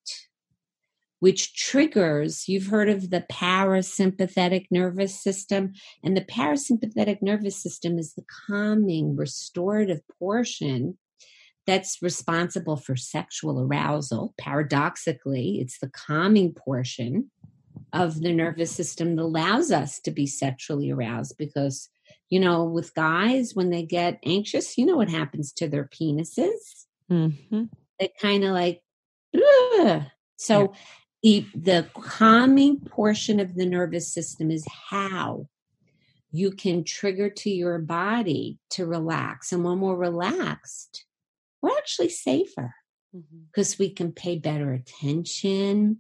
[1.24, 5.72] which triggers, you've heard of the parasympathetic nervous system.
[6.04, 10.98] And the parasympathetic nervous system is the calming, restorative portion
[11.66, 14.34] that's responsible for sexual arousal.
[14.38, 17.32] Paradoxically, it's the calming portion
[17.94, 21.88] of the nervous system that allows us to be sexually aroused because,
[22.30, 26.84] you know, with guys, when they get anxious, you know what happens to their penises?
[27.10, 27.64] Mm-hmm.
[27.98, 28.82] They kind of like,
[29.34, 30.04] Ugh.
[30.36, 30.80] so yeah
[31.24, 35.48] the, the calming portion of the nervous system is how
[36.32, 39.54] you can trigger to your body to relax.
[39.54, 41.06] And when we're relaxed,
[41.62, 42.76] we're actually safer
[43.52, 43.84] because mm-hmm.
[43.84, 46.00] we can pay better attention.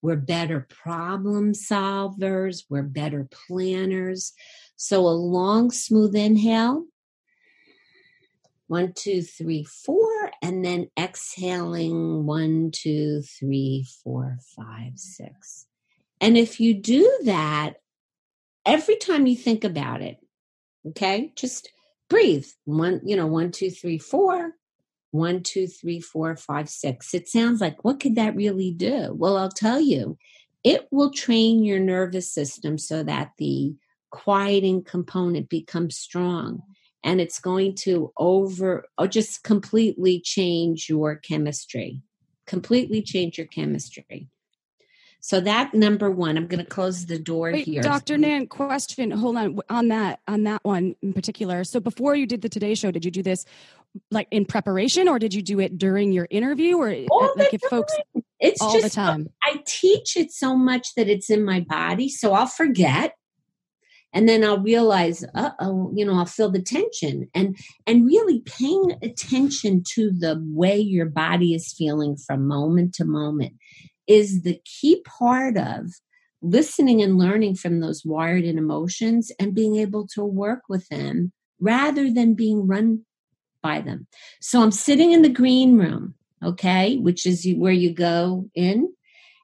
[0.00, 2.64] We're better problem solvers.
[2.70, 4.32] We're better planners.
[4.76, 6.86] So a long, smooth inhale.
[8.68, 15.66] One, two, three, four and then exhaling one, two, three, four, five, six.
[16.20, 17.74] And if you do that,
[18.64, 20.18] every time you think about it,
[20.88, 21.70] okay, just
[22.08, 22.46] breathe.
[22.64, 24.52] One, you know, one, two, three, four,
[25.10, 27.14] one, two, three, four, five, six.
[27.14, 29.12] It sounds like, what could that really do?
[29.14, 30.16] Well, I'll tell you,
[30.64, 33.74] it will train your nervous system so that the
[34.10, 36.62] quieting component becomes strong
[37.04, 42.02] and it's going to over or just completely change your chemistry
[42.46, 44.28] completely change your chemistry.
[45.20, 47.80] So that number one i'm going to close the door Wait, here.
[47.80, 51.62] Dr nan question hold on on that on that one in particular.
[51.62, 53.44] So before you did the today show did you do this
[54.10, 57.54] like in preparation or did you do it during your interview or uh, all like
[57.54, 57.70] if time.
[57.70, 57.94] folks
[58.40, 59.28] it's all just the time?
[59.44, 63.14] I teach it so much that it's in my body so i'll forget
[64.12, 67.28] and then i'll realize uh-oh you know i'll feel the tension.
[67.34, 73.04] And and really paying attention to the way your body is feeling from moment to
[73.04, 73.54] moment
[74.06, 75.86] is the key part of
[76.42, 81.32] listening and learning from those wired in emotions and being able to work with them
[81.60, 83.04] rather than being run
[83.62, 84.06] by them.
[84.40, 88.92] So i'm sitting in the green room okay which is where you go in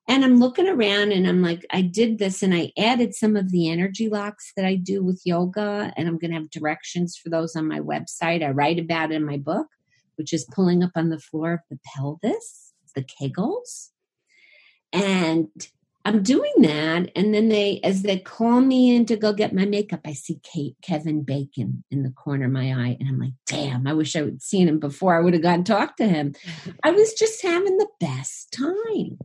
[0.08, 3.52] and I'm looking around and I'm like, I did this and I added some of
[3.52, 5.92] the energy locks that I do with yoga.
[5.98, 8.42] And I'm going to have directions for those on my website.
[8.42, 9.66] I write about it in my book,
[10.16, 13.90] which is pulling up on the floor of the pelvis, the kegels.
[14.94, 15.50] And
[16.06, 17.10] I'm doing that.
[17.14, 20.40] And then they, as they call me in to go get my makeup, I see
[20.42, 22.96] Kate, Kevin Bacon in the corner of my eye.
[22.98, 25.64] And I'm like, damn, I wish I would seen him before I would have gone
[25.64, 26.34] talk to him.
[26.82, 29.18] I was just having the best time.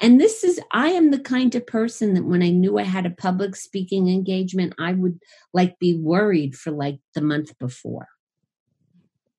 [0.00, 3.06] And this is, I am the kind of person that when I knew I had
[3.06, 5.18] a public speaking engagement, I would
[5.52, 8.08] like be worried for like the month before.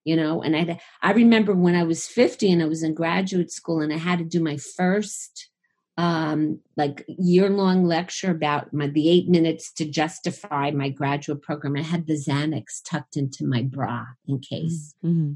[0.06, 3.52] You know, and I I remember when I was 50 and I was in graduate
[3.52, 5.50] school and I had to do my first
[5.98, 11.76] um, like year long lecture about my the eight minutes to justify my graduate program.
[11.76, 14.96] I had the Xanax tucked into my bra in case.
[15.04, 15.34] Mm-hmm.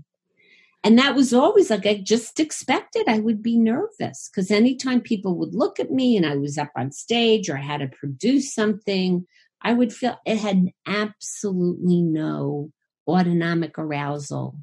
[0.84, 5.38] And that was always like I just expected I would be nervous because anytime people
[5.38, 8.54] would look at me and I was up on stage or I had to produce
[8.54, 9.26] something,
[9.62, 12.72] I would feel it had absolutely no
[13.08, 14.58] autonomic arousal.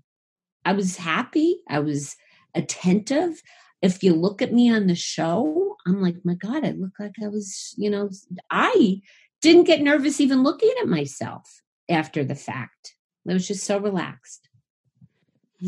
[0.64, 1.60] I was happy.
[1.68, 2.16] I was
[2.54, 3.40] attentive.
[3.80, 7.14] If you look at me on the show, I'm like, my God, I look like
[7.22, 8.10] I was, you know,
[8.50, 9.00] I
[9.40, 12.94] didn't get nervous even looking at myself after the fact.
[13.26, 14.49] I was just so relaxed.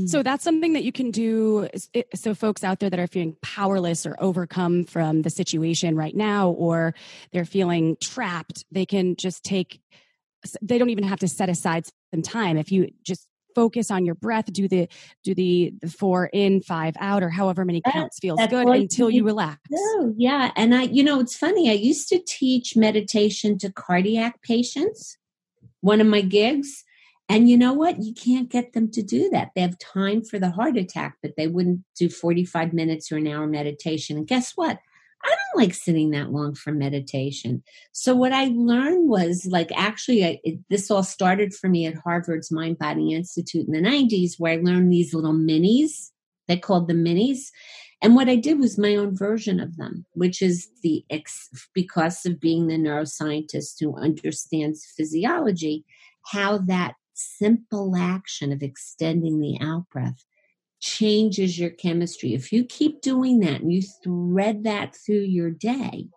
[0.06, 0.24] So mm.
[0.24, 1.68] that's something that you can do.
[2.14, 6.50] So, folks out there that are feeling powerless or overcome from the situation right now,
[6.50, 6.94] or
[7.32, 9.80] they're feeling trapped, they can just take,
[10.62, 12.56] they don't even have to set aside some time.
[12.56, 14.88] If you just focus on your breath, do the,
[15.24, 19.24] do the, the four in, five out, or however many counts feels good until you,
[19.24, 19.60] relax.
[19.70, 20.52] Oh, yeah.
[20.56, 21.68] And I, you know, it's funny.
[21.68, 25.18] I used to teach meditation to cardiac patients,
[25.82, 26.81] one of my gigs
[27.32, 28.02] and you know what?
[28.02, 29.52] You can't get them to do that.
[29.54, 33.26] They have time for the heart attack, but they wouldn't do 45 minutes or an
[33.26, 34.18] hour meditation.
[34.18, 34.78] And guess what?
[35.24, 37.62] I don't like sitting that long for meditation.
[37.92, 41.94] So what I learned was like actually I, it, this all started for me at
[41.94, 46.10] Harvard's Mind Body Institute in the 90s where I learned these little minis.
[46.48, 47.46] They called the minis.
[48.02, 52.26] And what I did was my own version of them, which is the ex, because
[52.26, 55.86] of being the neuroscientist who understands physiology,
[56.26, 56.94] how that
[57.38, 60.24] simple action of extending the out breath
[60.80, 62.34] changes your chemistry.
[62.34, 66.08] If you keep doing that and you thread that through your day,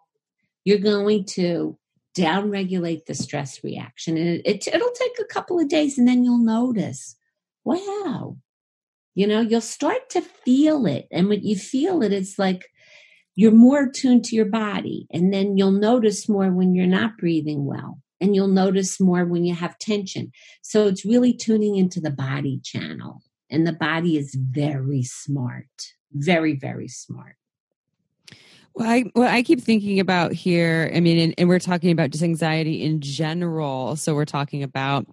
[0.64, 1.78] you're going to
[2.18, 4.18] downregulate the stress reaction.
[4.18, 7.16] And it, it, it'll take a couple of days and then you'll notice,
[7.64, 8.38] wow,
[9.14, 11.08] you know, you'll start to feel it.
[11.12, 12.70] And when you feel it, it's like
[13.36, 15.08] you're more attuned to your body.
[15.12, 19.46] And then you'll notice more when you're not breathing well and you'll notice more when
[19.46, 20.32] you have tension.
[20.64, 23.22] So it's really tuning into the body channel.
[23.52, 27.36] And the body is very smart, very, very smart.
[28.74, 32.10] Well, I, what I keep thinking about here, I mean, and, and, we're talking about
[32.10, 33.96] just anxiety in general.
[33.96, 35.06] So we're talking about,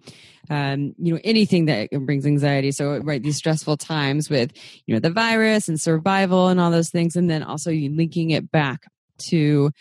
[0.49, 2.71] um, you know, anything that brings anxiety.
[2.71, 4.51] So, right, these stressful times with,
[4.87, 7.15] you know, the virus and survival and all those things.
[7.15, 8.87] And then also linking it back
[9.29, 9.71] to,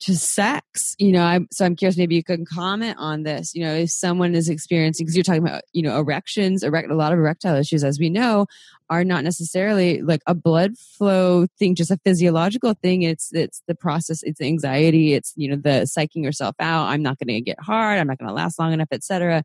[0.00, 3.62] to sex you know i'm so i'm curious maybe you can comment on this you
[3.62, 7.12] know if someone is experiencing because you're talking about you know erections erect a lot
[7.12, 8.46] of erectile issues as we know
[8.90, 13.02] are not necessarily like a blood flow thing just a physiological thing.
[13.02, 16.88] It's it's the process it's anxiety it's you know the psyching yourself out.
[16.88, 19.44] I'm not going to get hard i'm not going to last long enough etc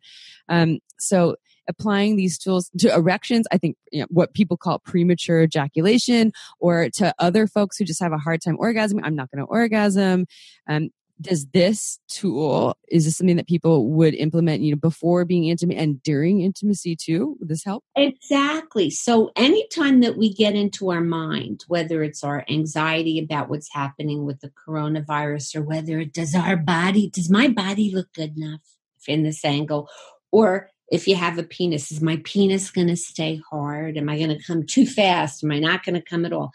[0.50, 1.36] um so
[1.68, 6.90] applying these tools to erections, I think you know, what people call premature ejaculation, or
[6.96, 10.26] to other folks who just have a hard time orgasming, I'm not going to orgasm.
[10.68, 10.90] Um,
[11.22, 15.78] does this tool is this something that people would implement you know before being intimate
[15.78, 17.38] and during intimacy too?
[17.40, 17.86] Would this help?
[17.96, 18.90] Exactly.
[18.90, 24.26] So anytime that we get into our mind whether it's our anxiety about what's happening
[24.26, 28.60] with the coronavirus or whether it does our body does my body look good enough
[29.08, 29.90] in this angle?
[30.32, 33.98] Or if you have a penis, is my penis going to stay hard?
[33.98, 35.44] Am I going to come too fast?
[35.44, 36.52] Am I not going to come at all?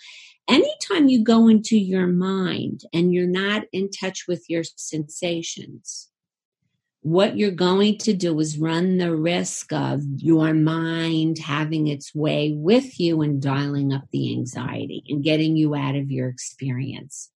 [0.48, 6.08] Anytime you go into your mind and you're not in touch with your sensations,
[7.02, 12.52] what you're going to do is run the risk of your mind having its way
[12.54, 17.30] with you and dialing up the anxiety and getting you out of your experience.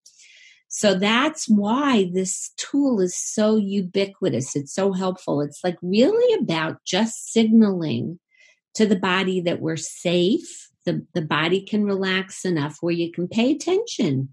[0.76, 4.56] So that's why this tool is so ubiquitous.
[4.56, 5.40] It's so helpful.
[5.40, 8.20] It's like really about just signaling
[8.74, 10.72] to the body that we're safe.
[10.86, 14.30] The, the body can relax enough where you can pay attention,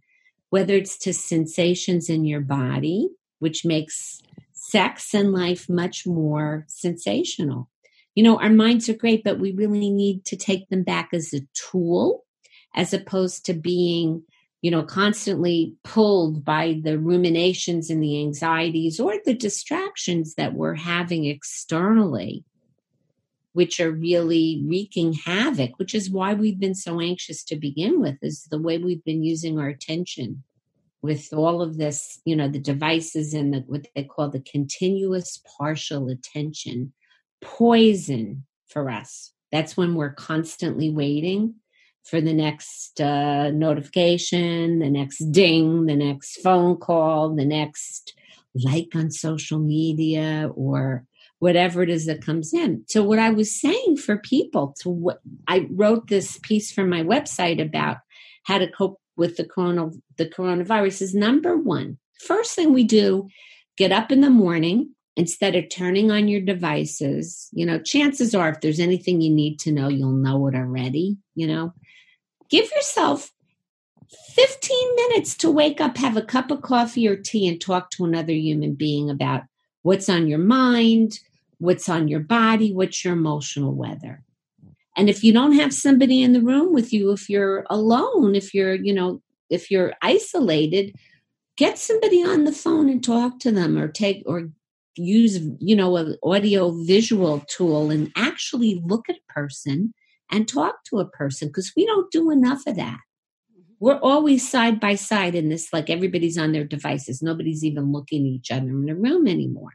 [0.48, 4.22] whether it's to sensations in your body, which makes
[4.55, 7.68] sex and life much more sensational.
[8.14, 11.35] You know, our minds are great, but we really need to take them back as
[11.35, 12.24] a tool
[12.74, 14.22] as opposed to being
[14.62, 20.75] you know, constantly pulled by the ruminations and the anxieties or the distractions that we're
[20.75, 22.44] having externally,
[23.53, 28.16] which are really wreaking havoc, which is why we've been so anxious to begin with,
[28.23, 30.44] is the way we've been using our attention
[31.03, 35.40] with all of this, you know, the devices and the, what they call the continuous
[35.58, 36.92] partial attention
[37.40, 39.33] poison for us.
[39.50, 41.54] That's when we're constantly waiting
[42.05, 48.15] for the next uh, notification, the next ding, the next phone call, the next
[48.55, 51.05] like on social media or
[51.38, 52.85] whatever it is that comes in.
[52.88, 57.03] So what I was saying for people to what I wrote this piece from my
[57.03, 57.98] website about
[58.44, 61.98] how to cope with the corona the coronavirus is number one.
[62.19, 63.29] First thing we do,
[63.77, 67.48] get up in the morning instead of turning on your devices.
[67.53, 71.17] You know, chances are if there's anything you need to know, you'll know it already,
[71.35, 71.73] you know.
[72.51, 73.33] Give yourself
[74.35, 78.05] 15 minutes to wake up, have a cup of coffee or tea, and talk to
[78.05, 79.42] another human being about
[79.83, 81.21] what's on your mind,
[81.59, 84.25] what's on your body, what's your emotional weather.
[84.96, 88.53] And if you don't have somebody in the room with you, if you're alone, if
[88.53, 90.96] you're, you know, if you're isolated,
[91.57, 94.51] get somebody on the phone and talk to them or take or
[94.96, 99.94] use, you know, an audio visual tool and actually look at a person
[100.31, 102.98] and talk to a person because we don't do enough of that.
[103.52, 103.72] Mm-hmm.
[103.81, 107.22] We're always side by side in this, like everybody's on their devices.
[107.22, 109.72] Nobody's even looking at each other in the room anymore.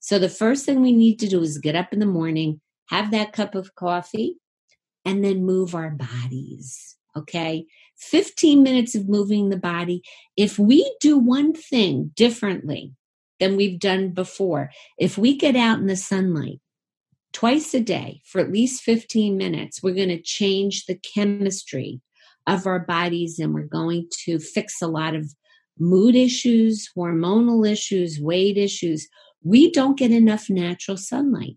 [0.00, 3.10] So the first thing we need to do is get up in the morning, have
[3.10, 4.36] that cup of coffee,
[5.04, 6.96] and then move our bodies.
[7.16, 7.66] Okay.
[7.98, 10.02] 15 minutes of moving the body.
[10.36, 12.92] If we do one thing differently
[13.40, 16.60] than we've done before, if we get out in the sunlight,
[17.38, 22.00] twice a day for at least 15 minutes, we're going to change the chemistry
[22.48, 25.32] of our bodies and we're going to fix a lot of
[25.78, 29.06] mood issues, hormonal issues, weight issues.
[29.44, 31.56] We don't get enough natural sunlight.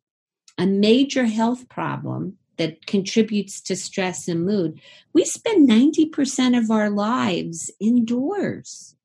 [0.60, 4.80] A major health problem that contributes to stress and mood.
[5.14, 8.96] We spend 90% of our lives indoors.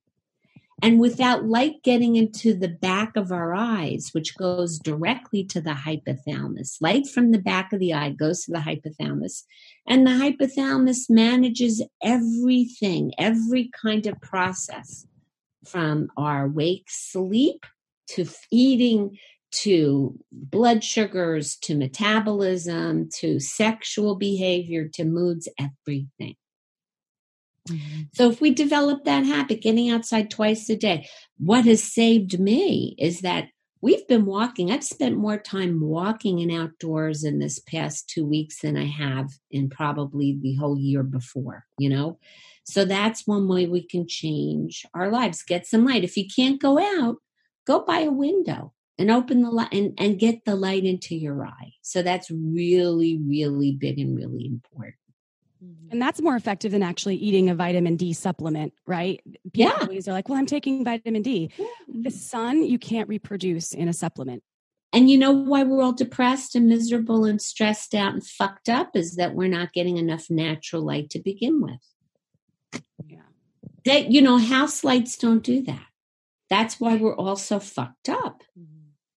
[0.82, 5.70] And without light getting into the back of our eyes, which goes directly to the
[5.70, 9.44] hypothalamus, light from the back of the eye goes to the hypothalamus.
[9.88, 15.06] And the hypothalamus manages everything, every kind of process
[15.64, 17.64] from our wake sleep
[18.08, 19.16] to eating
[19.50, 26.36] to blood sugars to metabolism to sexual behavior to moods, everything.
[27.68, 28.02] Mm-hmm.
[28.14, 31.08] So if we develop that habit, getting outside twice a day,
[31.38, 33.48] what has saved me is that
[33.80, 34.70] we've been walking.
[34.70, 39.30] I've spent more time walking and outdoors in this past two weeks than I have
[39.50, 42.18] in probably the whole year before, you know?
[42.64, 45.42] So that's one way we can change our lives.
[45.42, 46.04] Get some light.
[46.04, 47.16] If you can't go out,
[47.66, 51.46] go by a window and open the light and, and get the light into your
[51.46, 51.72] eye.
[51.82, 54.94] So that's really, really big and really important.
[55.64, 55.92] Mm-hmm.
[55.92, 59.20] And that's more effective than actually eating a vitamin D supplement, right?
[59.52, 59.78] People yeah.
[59.80, 61.50] always are like, well, I'm taking vitamin D.
[61.88, 64.42] The sun you can't reproduce in a supplement.
[64.92, 68.90] And you know why we're all depressed and miserable and stressed out and fucked up
[68.94, 72.82] is that we're not getting enough natural light to begin with.
[73.04, 73.18] Yeah.
[73.84, 75.86] That, you know, house lights don't do that.
[76.48, 78.42] That's why we're all so fucked up.
[78.58, 78.75] Mm-hmm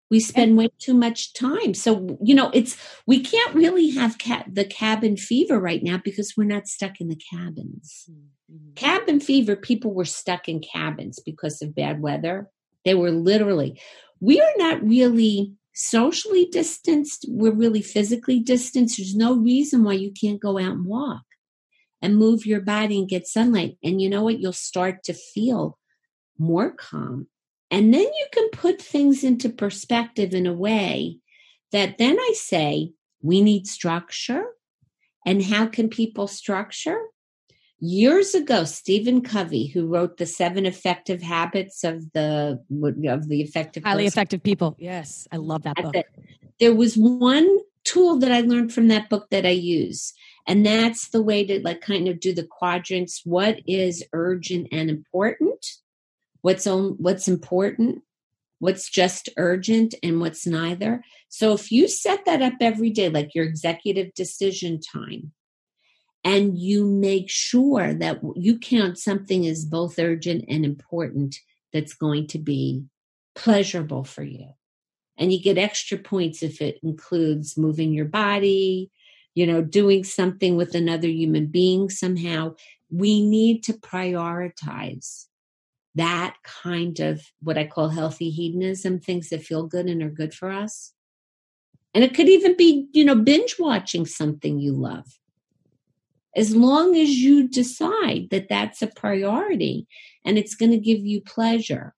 [0.10, 1.74] we spend way too much time.
[1.74, 6.34] So you know it's we can't really have ca- the cabin fever right now because
[6.36, 8.10] we're not stuck in the cabins.
[8.52, 8.74] Mm-hmm.
[8.76, 12.50] cabin fever people were stuck in cabins because of bad weather.
[12.86, 13.80] They were literally
[14.20, 17.26] we are not really socially distanced.
[17.30, 18.98] We're really physically distanced.
[18.98, 21.24] There's no reason why you can't go out and walk
[22.02, 23.78] and move your body and get sunlight.
[23.84, 24.40] And you know what?
[24.40, 25.78] You'll start to feel
[26.38, 27.28] more calm
[27.72, 31.20] and then you can put things into perspective in a way
[31.72, 34.46] that then I say, we need structure.
[35.26, 37.00] And how can people structure?
[37.80, 42.60] Years ago, Stephen Covey, who wrote the seven effective habits of the
[43.08, 44.76] of the effective highly person, effective people.
[44.80, 45.96] Yes, I love that book.
[46.60, 50.14] there was one tool that I learned from that book that I use,
[50.46, 53.22] and that's the way to like kind of do the quadrants.
[53.24, 55.66] What is urgent and important?
[56.42, 58.04] What's on what's important
[58.60, 61.02] what's just urgent and what's neither.
[61.30, 65.32] So if you set that up every day like your executive decision time
[66.24, 71.38] and you make sure that you count something as both urgent and important
[71.72, 72.84] that's going to be
[73.34, 74.48] pleasurable for you.
[75.18, 78.92] And you get extra points if it includes moving your body
[79.36, 82.56] you know doing something with another human being somehow.
[82.92, 85.29] We need to prioritize
[85.96, 90.34] that kind of what I call healthy hedonism, things that feel good and are good
[90.34, 90.94] for us.
[91.94, 95.06] And it could even be, you know, binge watching something you love.
[96.36, 99.88] As long as you decide that that's a priority
[100.24, 101.96] and it's going to give you pleasure,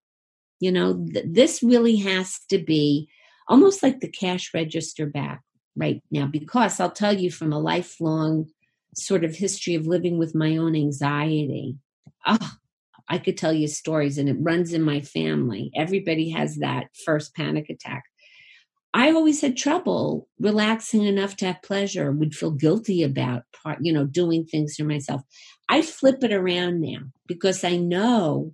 [0.62, 3.10] you know, th- this really has to be
[3.50, 5.42] almost like the cash register back
[5.76, 8.50] right now, because I'll tell you from a lifelong
[8.96, 11.76] sort of history of living with my own anxiety.
[12.26, 12.54] Oh,
[13.12, 15.70] I could tell you stories and it runs in my family.
[15.76, 18.06] Everybody has that first panic attack.
[18.94, 23.44] I always had trouble relaxing enough to have pleasure, would feel guilty about,
[23.82, 25.24] you know, doing things for myself.
[25.68, 28.54] I flip it around now because I know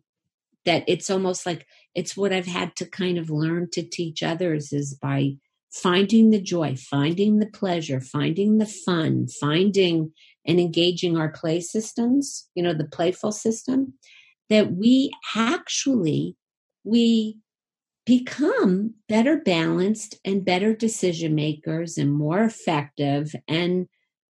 [0.65, 4.73] that it's almost like it's what I've had to kind of learn to teach others
[4.73, 5.33] is by
[5.71, 10.13] finding the joy, finding the pleasure, finding the fun, finding
[10.47, 13.93] and engaging our play systems, you know, the playful system,
[14.49, 16.35] that we actually
[16.83, 17.37] we
[18.05, 23.87] become better balanced and better decision makers and more effective and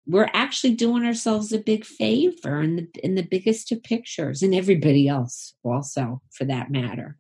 [0.06, 4.54] we're actually doing ourselves a big favor in the in the biggest of pictures and
[4.54, 7.18] everybody else also for that matter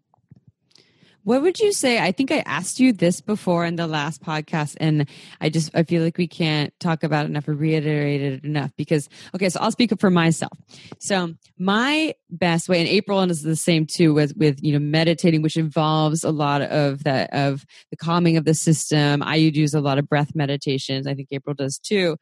[1.23, 1.99] what would you say?
[1.99, 5.09] I think I asked you this before in the last podcast, and
[5.39, 8.71] I just I feel like we can't talk about it enough or reiterate it enough
[8.77, 10.57] because okay, so I'll speak up for myself.
[10.99, 14.79] So my best way, and April and is the same too with with you know
[14.79, 19.23] meditating, which involves a lot of that of the calming of the system.
[19.23, 21.07] I use a lot of breath meditations.
[21.07, 22.17] I think April does too.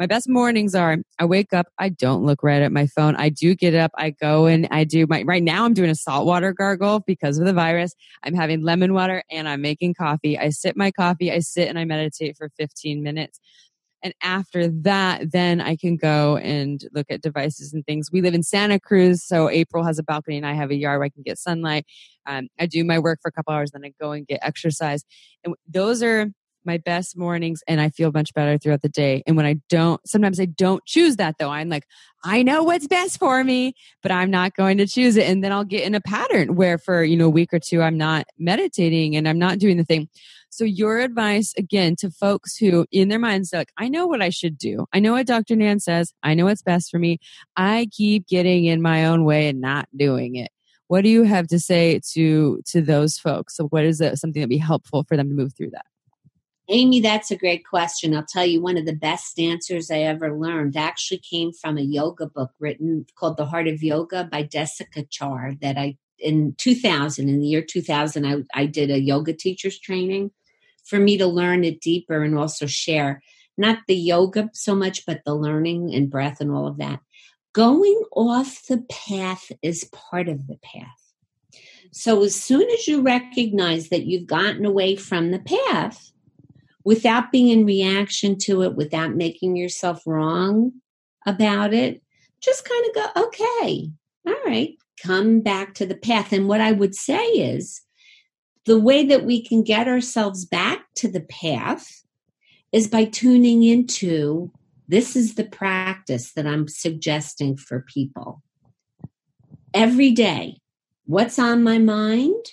[0.00, 3.16] My best mornings are I wake up, I don't look right at my phone.
[3.16, 5.94] I do get up, I go and I do my right now I'm doing a
[5.94, 7.94] saltwater gargle because of the virus.
[8.22, 10.38] I'm having lemon water and I'm making coffee.
[10.38, 13.40] I sip my coffee, I sit and I meditate for 15 minutes.
[14.02, 18.08] And after that, then I can go and look at devices and things.
[18.10, 21.00] We live in Santa Cruz, so April has a balcony and I have a yard
[21.00, 21.84] where I can get sunlight.
[22.24, 25.04] Um, I do my work for a couple hours, then I go and get exercise.
[25.44, 26.30] And those are
[26.64, 29.22] my best mornings and I feel much better throughout the day.
[29.26, 31.50] And when I don't, sometimes I don't choose that though.
[31.50, 31.84] I'm like,
[32.22, 35.28] I know what's best for me, but I'm not going to choose it.
[35.28, 37.82] And then I'll get in a pattern where for, you know, a week or two,
[37.82, 40.08] I'm not meditating and I'm not doing the thing.
[40.50, 44.30] So your advice again to folks who in their minds, like, I know what I
[44.30, 44.86] should do.
[44.92, 45.54] I know what Dr.
[45.56, 46.12] Nan says.
[46.22, 47.18] I know what's best for me.
[47.56, 50.50] I keep getting in my own way and not doing it.
[50.88, 53.56] What do you have to say to to those folks?
[53.56, 55.86] So what is it, something that be helpful for them to move through that?
[56.72, 58.14] Amy, that's a great question.
[58.14, 61.82] I'll tell you, one of the best answers I ever learned actually came from a
[61.82, 67.40] yoga book written called The Heart of Yoga by Desikachar that I, in 2000, in
[67.40, 70.30] the year 2000, I, I did a yoga teacher's training
[70.84, 73.20] for me to learn it deeper and also share
[73.58, 77.00] not the yoga so much, but the learning and breath and all of that.
[77.52, 80.86] Going off the path is part of the path.
[81.90, 86.09] So as soon as you recognize that you've gotten away from the path,
[86.84, 90.72] without being in reaction to it, without making yourself wrong
[91.26, 92.02] about it,
[92.40, 93.90] just kind of go, okay,
[94.26, 96.32] all right, come back to the path.
[96.32, 97.82] And what I would say is
[98.64, 102.02] the way that we can get ourselves back to the path
[102.72, 104.50] is by tuning into
[104.88, 108.42] this is the practice that I'm suggesting for people.
[109.72, 110.58] Every day,
[111.04, 112.44] what's on my mind?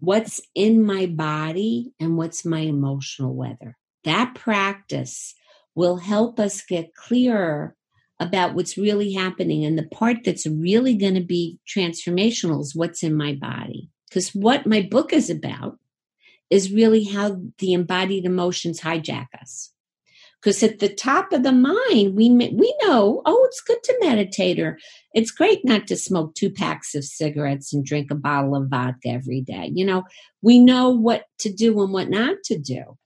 [0.00, 3.76] What's in my body and what's my emotional weather.
[4.04, 5.34] That practice
[5.74, 7.76] will help us get clearer
[8.20, 9.64] about what's really happening.
[9.64, 13.90] And the part that's really going to be transformational is what's in my body.
[14.08, 15.78] Because what my book is about
[16.50, 19.72] is really how the embodied emotions hijack us.
[20.40, 24.60] Because at the top of the mind, we we know, oh, it's good to meditate,
[24.60, 24.78] or
[25.12, 29.08] it's great not to smoke two packs of cigarettes and drink a bottle of vodka
[29.08, 29.70] every day.
[29.74, 30.04] You know,
[30.40, 32.96] we know what to do and what not to do.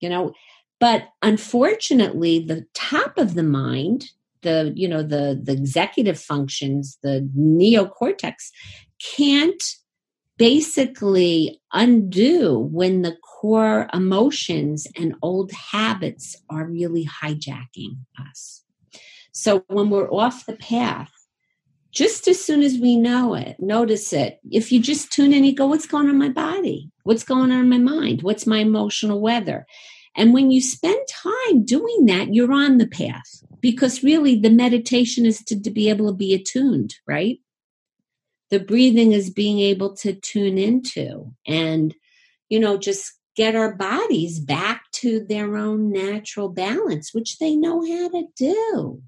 [0.00, 0.32] You know,
[0.80, 4.06] but unfortunately, the top of the mind,
[4.42, 8.50] the you know the the executive functions, the neocortex,
[9.16, 9.62] can't
[10.38, 17.96] basically undo when the core emotions and old habits are really hijacking
[18.30, 18.62] us.
[19.32, 21.10] So when we're off the path,
[21.90, 24.38] just as soon as we know it, notice it.
[24.50, 26.90] If you just tune in, you go, What's going on in my body?
[27.04, 28.22] What's going on in my mind?
[28.22, 29.66] What's my emotional weather?
[30.16, 35.26] And when you spend time doing that, you're on the path because really the meditation
[35.26, 37.38] is to, to be able to be attuned, right?
[38.50, 41.94] The breathing is being able to tune into and
[42.48, 47.84] you know just get our bodies back to their own natural balance which they know
[47.84, 49.02] how to do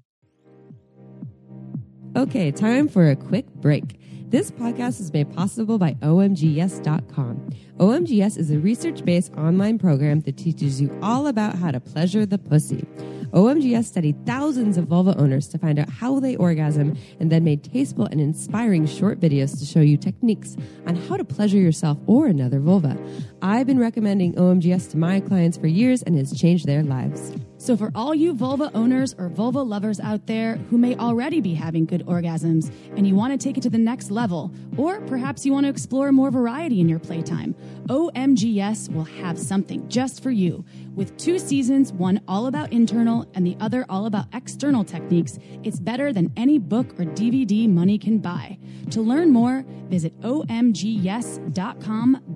[2.15, 7.49] okay time for a quick break this podcast is made possible by OMGYes.com.
[7.79, 12.27] OMGYes is a research based online program that teaches you all about how to pleasure
[12.27, 12.85] the pussy.
[13.31, 17.63] OMGYes studied thousands of vulva owners to find out how they orgasm and then made
[17.63, 20.57] tasteful and inspiring short videos to show you techniques
[20.87, 22.97] on how to pleasure yourself or another vulva.
[23.41, 27.33] I've been recommending OMGYes to my clients for years and has changed their lives.
[27.59, 31.53] So, for all you vulva owners or vulva lovers out there who may already be
[31.53, 35.45] having good orgasms and you want to take it to the next level, or perhaps
[35.45, 37.53] you want to explore more variety in your playtime,
[37.87, 40.63] OMGYes will have something just for you.
[40.95, 45.81] With two seasons, one all about internal and the other all about external techniques, it's
[45.81, 48.57] better than any book or DVD money can buy.
[48.91, 51.43] To learn more, visit omgyes.com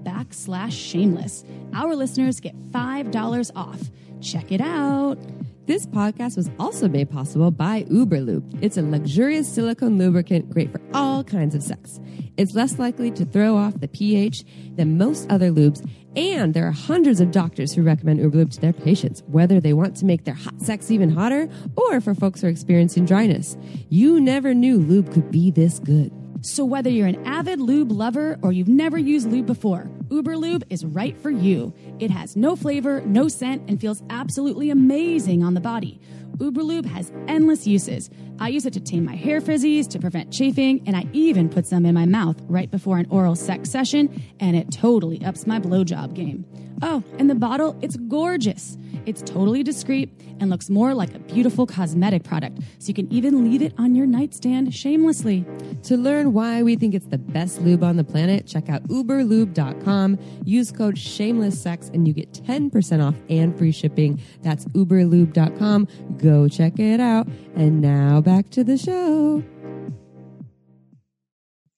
[0.03, 1.45] backslash shameless.
[1.73, 3.89] Our listeners get $5 off.
[4.23, 5.17] Check it out.
[5.65, 8.57] This podcast was also made possible by Uberlube.
[8.61, 11.99] It's a luxurious silicone lubricant great for all kinds of sex.
[12.37, 14.45] It's less likely to throw off the pH
[14.75, 18.73] than most other lubes, and there are hundreds of doctors who recommend Uberlube to their
[18.73, 22.47] patients, whether they want to make their hot sex even hotter or for folks who
[22.47, 23.57] are experiencing dryness.
[23.89, 26.11] You never knew lube could be this good.
[26.45, 30.83] So, whether you're an avid lube lover or you've never used lube before, Uberlube is
[30.83, 31.73] right for you.
[31.99, 36.01] It has no flavor, no scent, and feels absolutely amazing on the body.
[36.39, 38.09] Uberlube has endless uses.
[38.39, 41.65] I use it to tame my hair frizzies, to prevent chafing, and I even put
[41.65, 45.61] some in my mouth right before an oral sex session, and it totally ups my
[45.61, 46.45] blowjob game.
[46.85, 48.77] Oh, and the bottle, it's gorgeous.
[49.05, 50.09] It's totally discreet
[50.41, 53.95] and looks more like a beautiful cosmetic product, so you can even leave it on
[53.95, 55.45] your nightstand shamelessly.
[55.83, 60.19] To learn why we think it's the best lube on the planet, check out uberlube.com.
[60.43, 64.21] Use code shamelesssex and you get 10% off and free shipping.
[64.41, 65.87] That's uberlube.com.
[66.17, 67.27] Go check it out.
[67.55, 69.41] And now back to the show.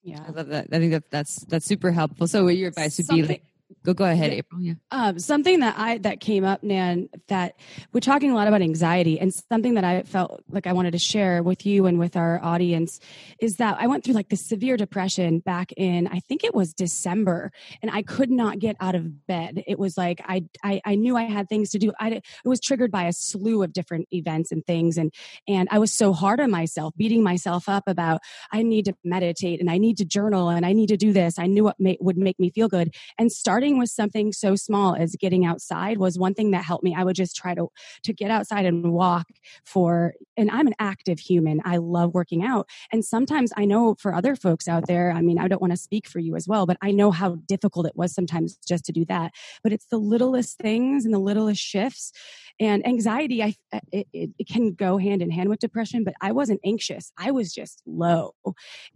[0.01, 0.23] Yeah.
[0.27, 0.69] I love that.
[0.71, 2.27] I think that that's that's super helpful.
[2.27, 3.43] So what your advice would be like,
[3.85, 4.33] go go ahead.
[4.33, 4.61] April.
[4.61, 4.73] Yeah.
[4.91, 7.55] Um, something that I that came up, Nan, that
[7.93, 10.99] we're talking a lot about anxiety, and something that I felt like I wanted to
[10.99, 12.99] share with you and with our audience
[13.39, 16.73] is that I went through like this severe depression back in I think it was
[16.73, 19.63] December, and I could not get out of bed.
[19.67, 21.93] It was like I I, I knew I had things to do.
[21.99, 25.13] I it was triggered by a slew of different events and things, and
[25.47, 28.21] and I was so hard on myself, beating myself up about
[28.51, 31.37] I need to meditate and I need to journal and I need to do this.
[31.37, 34.95] I knew what ma- would make me feel good, and starting with something so small
[34.95, 36.95] as getting outside was one thing that helped me.
[36.95, 37.67] I would just try to
[38.03, 39.27] to get outside and walk
[39.65, 41.61] for and I'm an active human.
[41.65, 42.67] I love working out.
[42.91, 45.77] And sometimes I know for other folks out there, I mean, I don't want to
[45.77, 48.91] speak for you as well, but I know how difficult it was sometimes just to
[48.91, 49.31] do that.
[49.63, 52.11] But it's the littlest things and the littlest shifts
[52.59, 53.55] and anxiety I
[53.91, 57.11] it, it, it can go hand in hand with depression, but I wasn't anxious.
[57.17, 58.33] I was just low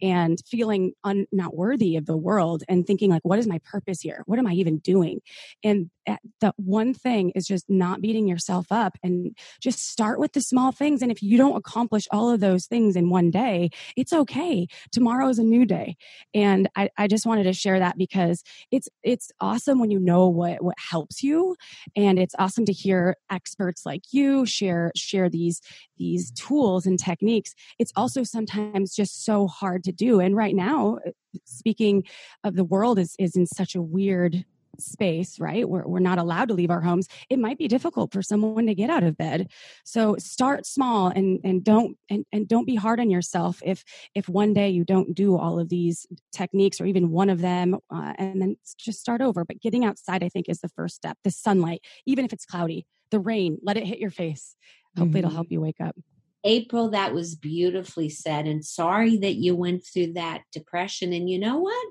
[0.02, 4.02] and feeling un, not worthy of the world and thinking like what is my purpose
[4.02, 4.24] here?
[4.26, 5.22] What am I even doing?
[5.64, 10.34] And eh, the one thing is just not beating yourself up and just start with
[10.34, 11.02] the small things.
[11.02, 14.68] And if you don't accomplish all of those things in one day, it's okay.
[14.92, 15.98] Tomorrow is a new day.
[16.34, 20.28] And I, I just wanted to share that because it's it's awesome when you know
[20.28, 21.56] what what helps you.
[21.96, 25.62] And it's awesome to hear experts like you share share these
[25.98, 27.54] these tools and techniques.
[27.78, 30.20] It's also sometimes just so hard to do.
[30.20, 31.12] And right now, eh,
[31.46, 32.04] speaking
[32.44, 34.46] of the world is is in such a weird
[34.82, 35.68] space, right?
[35.68, 37.08] We're, we're not allowed to leave our homes.
[37.30, 39.50] It might be difficult for someone to get out of bed.
[39.86, 43.84] So start small and, and don't, and, and don't be hard on yourself if,
[44.16, 47.78] if one day you don't do all of these techniques or even one of them,
[47.94, 49.46] uh, and then just start over.
[49.46, 51.18] But getting outside, I think is the first step.
[51.24, 54.56] The sunlight, even if it's cloudy, the rain, let it hit your face.
[54.98, 55.26] Hopefully Mhm.
[55.26, 55.96] it'll help you wake up.
[56.44, 58.48] April, that was beautifully said.
[58.48, 61.12] And sorry that you went through that depression.
[61.12, 61.88] And you know what?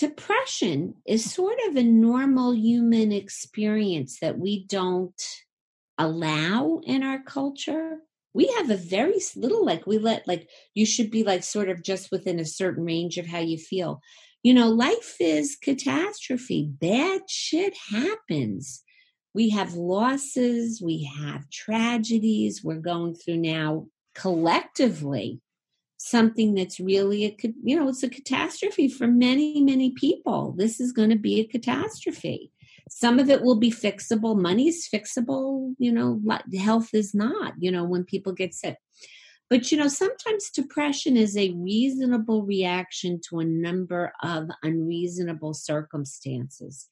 [0.00, 5.22] Depression is sort of a normal human experience that we don't
[5.98, 7.98] allow in our culture.
[8.34, 11.84] We have a very little, like, we let, like, you should be like sort of
[11.84, 14.00] just within a certain range of how you feel.
[14.42, 16.68] You know, life is catastrophe.
[16.80, 18.82] Bad shit happens
[19.34, 22.64] we have losses, we have tragedies.
[22.64, 25.40] We're going through now collectively
[26.02, 30.54] something that's really a you know it's a catastrophe for many many people.
[30.56, 32.50] This is going to be a catastrophe.
[32.88, 34.40] Some of it will be fixable.
[34.40, 35.74] money's fixable.
[35.78, 36.20] You know,
[36.58, 37.52] health is not.
[37.58, 38.78] You know, when people get sick.
[39.50, 46.88] But you know, sometimes depression is a reasonable reaction to a number of unreasonable circumstances.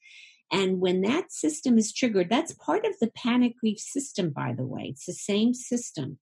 [0.51, 4.65] And when that system is triggered, that's part of the panic grief system, by the
[4.65, 4.89] way.
[4.91, 6.19] It's the same system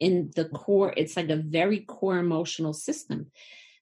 [0.00, 0.92] in the core.
[0.96, 3.30] It's like a very core emotional system.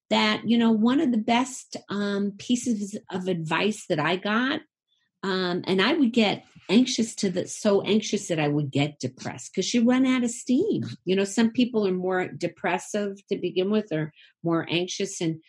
[0.09, 4.61] That, you know, one of the best um, pieces of advice that I got,
[5.25, 9.53] um, and I would get anxious to the so anxious that I would get depressed
[9.53, 10.85] because you run out of steam.
[11.05, 14.13] You know, some people are more depressive to begin with or
[14.45, 15.41] more anxious and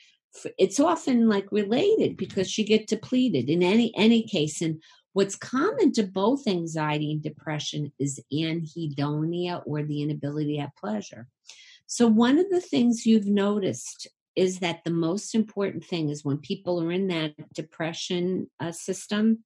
[0.58, 4.82] it's often like related because you get depleted in any any case and
[5.18, 11.28] What's common to both anxiety and depression is anhedonia or the inability to have pleasure.
[11.88, 14.06] So, one of the things you've noticed
[14.36, 19.44] is that the most important thing is when people are in that depression uh, system,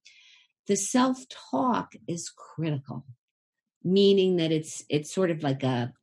[0.67, 3.05] the self talk is critical,
[3.82, 5.93] meaning that it's it's sort of like a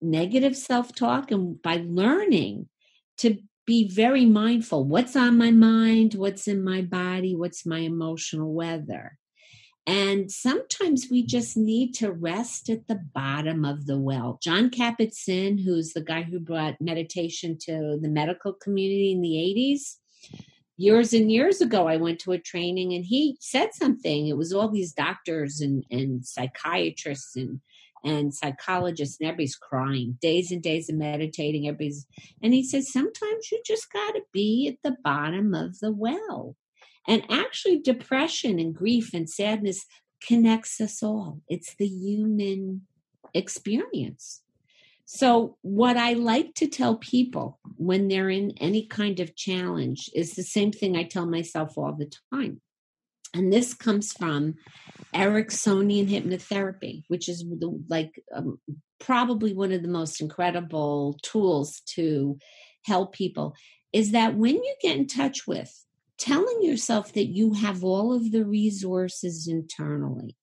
[0.00, 2.68] negative self talk, and by learning
[3.18, 3.38] to
[3.72, 9.16] be very mindful what's on my mind, what's in my body, what's my emotional weather.
[9.86, 14.38] And sometimes we just need to rest at the bottom of the well.
[14.42, 19.96] Jon Kabat-Zinn, who's the guy who brought meditation to the medical community in the 80s,
[20.76, 24.26] years and years ago, I went to a training and he said something.
[24.26, 27.62] It was all these doctors and, and psychiatrists and
[28.04, 32.06] and psychologists and everybody's crying days and days of meditating everybody's
[32.42, 36.56] and he says sometimes you just got to be at the bottom of the well.
[37.06, 39.86] And actually depression and grief and sadness
[40.24, 41.40] connects us all.
[41.48, 42.82] It's the human
[43.34, 44.42] experience.
[45.04, 50.34] So what i like to tell people when they're in any kind of challenge is
[50.34, 52.60] the same thing i tell myself all the time
[53.34, 54.54] and this comes from
[55.14, 58.58] Ericksonian hypnotherapy, which is the, like um,
[58.98, 62.38] probably one of the most incredible tools to
[62.84, 63.54] help people.
[63.92, 65.84] Is that when you get in touch with
[66.18, 70.36] telling yourself that you have all of the resources internally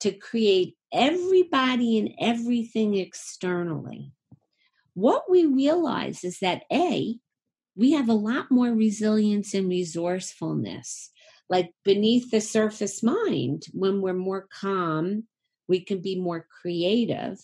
[0.00, 4.12] to create everybody and everything externally,
[4.94, 7.16] what we realize is that A,
[7.76, 11.10] we have a lot more resilience and resourcefulness
[11.50, 15.24] like beneath the surface mind when we're more calm
[15.68, 17.38] we can be more creative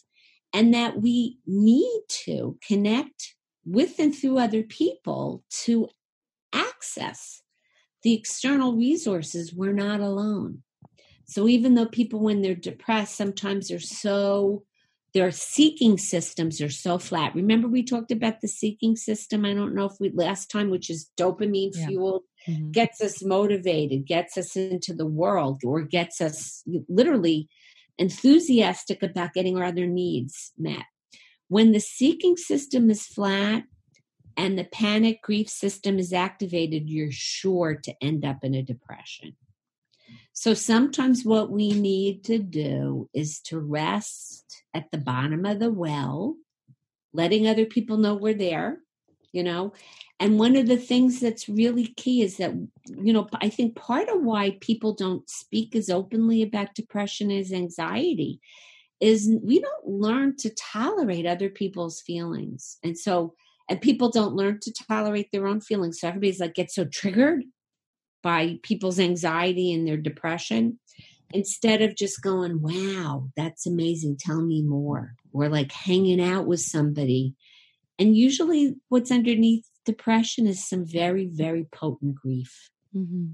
[0.52, 3.34] and that we need to connect
[3.66, 5.88] with and through other people to
[6.52, 7.42] access
[8.02, 10.62] the external resources we're not alone.
[11.26, 14.64] So even though people when they're depressed sometimes they're so
[15.14, 17.34] their seeking systems are so flat.
[17.36, 19.44] Remember, we talked about the seeking system.
[19.44, 21.86] I don't know if we last time, which is dopamine yeah.
[21.86, 22.72] fueled, mm-hmm.
[22.72, 27.48] gets us motivated, gets us into the world, or gets us literally
[27.96, 30.84] enthusiastic about getting our other needs met.
[31.46, 33.62] When the seeking system is flat
[34.36, 39.36] and the panic grief system is activated, you're sure to end up in a depression.
[40.34, 45.70] So sometimes what we need to do is to rest at the bottom of the
[45.70, 46.34] well,
[47.12, 48.80] letting other people know we're there,
[49.32, 49.72] you know.
[50.18, 52.52] And one of the things that's really key is that,
[52.88, 57.52] you know, I think part of why people don't speak as openly about depression as
[57.52, 58.40] anxiety
[59.00, 62.78] is we don't learn to tolerate other people's feelings.
[62.82, 63.34] And so,
[63.70, 66.00] and people don't learn to tolerate their own feelings.
[66.00, 67.44] So everybody's like, gets so triggered
[68.24, 70.80] by people's anxiety and their depression
[71.32, 76.60] instead of just going, wow, that's amazing, tell me more, or like hanging out with
[76.60, 77.34] somebody.
[77.98, 82.70] And usually, what's underneath depression is some very, very potent grief.
[82.96, 83.32] Mm-hmm.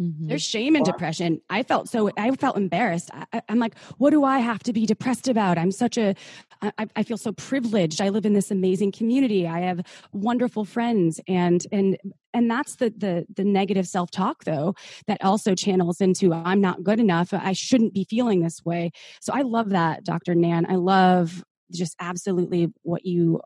[0.00, 0.26] Mm-hmm.
[0.26, 1.40] There's shame and depression.
[1.48, 3.10] I felt so, I felt embarrassed.
[3.32, 5.56] I, am like, what do I have to be depressed about?
[5.56, 6.14] I'm such a,
[6.62, 8.00] I, I feel so privileged.
[8.00, 9.46] I live in this amazing community.
[9.46, 9.82] I have
[10.12, 11.96] wonderful friends and, and,
[12.32, 14.74] and that's the, the, the negative self-talk though,
[15.06, 17.32] that also channels into, I'm not good enough.
[17.32, 18.90] I shouldn't be feeling this way.
[19.20, 20.34] So I love that, Dr.
[20.34, 20.66] Nan.
[20.68, 23.40] I love just absolutely what you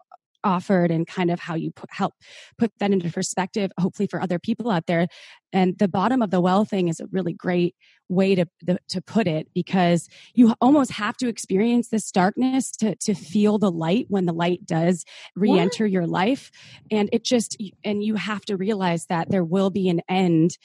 [0.44, 2.14] offered and kind of how you put, help
[2.58, 5.08] put that into perspective, hopefully for other people out there.
[5.52, 7.74] And the bottom of the well thing is a really great
[8.08, 8.46] way to,
[8.88, 13.70] to put it because you almost have to experience this darkness to, to feel the
[13.70, 15.04] light when the light does
[15.36, 16.50] re-enter your life.
[16.90, 20.56] And it just, and you have to realize that there will be an end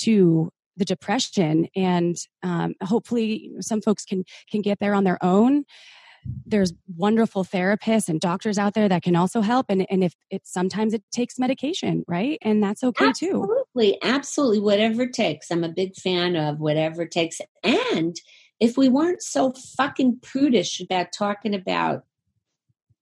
[0.00, 5.64] to the depression and um, hopefully some folks can can get there on their own
[6.46, 9.66] there's wonderful therapists and doctors out there that can also help.
[9.68, 12.38] And, and if it sometimes it takes medication right?
[12.42, 13.42] And that's okay absolutely, too.
[13.42, 14.02] Absolutely.
[14.02, 14.60] Absolutely.
[14.60, 15.50] Whatever it takes.
[15.50, 17.40] I'm a big fan of whatever takes.
[17.62, 18.16] And
[18.60, 22.04] if we weren't so fucking prudish about talking about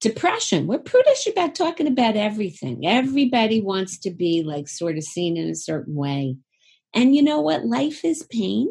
[0.01, 2.87] depression we're prudish about talking about everything.
[2.87, 6.37] Everybody wants to be like sort of seen in a certain way.
[6.93, 7.64] And you know what?
[7.64, 8.68] Life is pain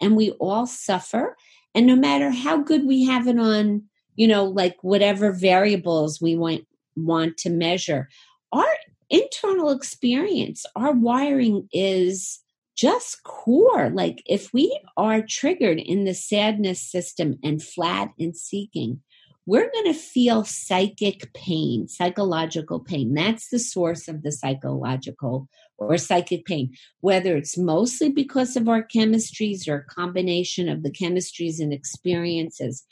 [0.00, 1.36] and we all suffer
[1.74, 3.82] and no matter how good we have it on
[4.16, 6.66] you know like whatever variables we want
[6.96, 8.08] want to measure
[8.52, 8.66] our
[9.10, 12.40] internal experience our wiring is
[12.78, 13.90] just core.
[13.90, 19.02] Like if we are triggered in the sadness system and flat and seeking
[19.46, 23.14] we're going to feel psychic pain psychological pain.
[23.14, 25.48] That's the source of the psychological
[25.78, 30.90] or psychic pain, whether it's mostly because of our chemistries or a combination of the
[30.90, 32.84] chemistries and experiences.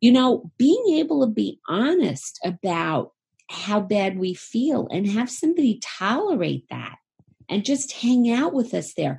[0.00, 3.12] You know, being able to be honest about
[3.48, 6.96] how bad we feel and have somebody tolerate that
[7.48, 9.18] and just hang out with us there.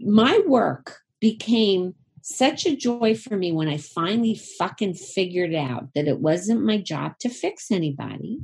[0.00, 6.08] My work became such a joy for me when I finally fucking figured out that
[6.08, 8.40] it wasn't my job to fix anybody.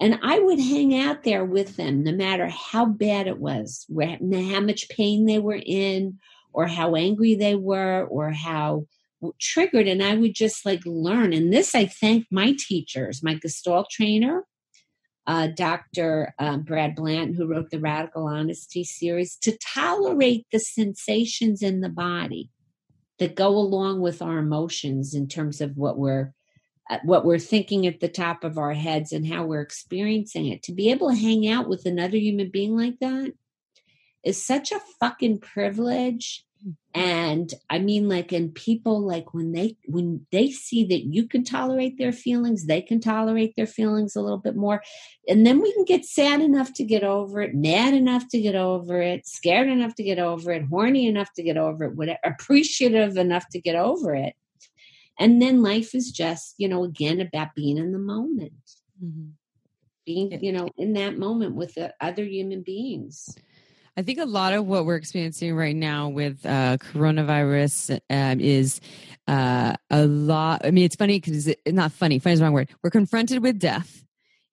[0.00, 4.60] And I would hang out there with them no matter how bad it was, how
[4.60, 6.18] much pain they were in,
[6.52, 8.86] or how angry they were, or how
[9.40, 9.86] triggered.
[9.86, 11.32] And I would just like learn.
[11.32, 14.44] And this, I thank my teachers, my Gestalt trainer,
[15.26, 16.34] uh, Dr.
[16.38, 21.88] Um, Brad Blanton, who wrote the Radical Honesty series, to tolerate the sensations in the
[21.88, 22.50] body
[23.18, 26.32] that go along with our emotions in terms of what we're
[27.02, 30.62] what we're thinking at the top of our heads and how we're experiencing it.
[30.64, 33.32] To be able to hang out with another human being like that
[34.22, 36.44] is such a fucking privilege.
[36.60, 37.00] Mm-hmm.
[37.00, 41.44] And i mean like and people like when they when they see that you can
[41.44, 44.82] tolerate their feelings they can tolerate their feelings a little bit more.
[45.28, 48.54] And then we can get sad enough to get over it mad enough to get
[48.54, 52.18] over it scared enough to get over it horny enough to get over it whatever,
[52.24, 54.34] appreciative enough to get over it
[55.18, 58.52] and then life is just you know again about being in the moment
[59.02, 59.28] mm-hmm.
[60.06, 63.36] being you know in that moment with the other human beings
[63.96, 68.80] I think a lot of what we're experiencing right now with uh, coronavirus um, is
[69.28, 70.62] uh, a lot.
[70.66, 72.18] I mean, it's funny because it's not funny.
[72.18, 72.70] Funny is the wrong word.
[72.82, 74.04] We're confronted with death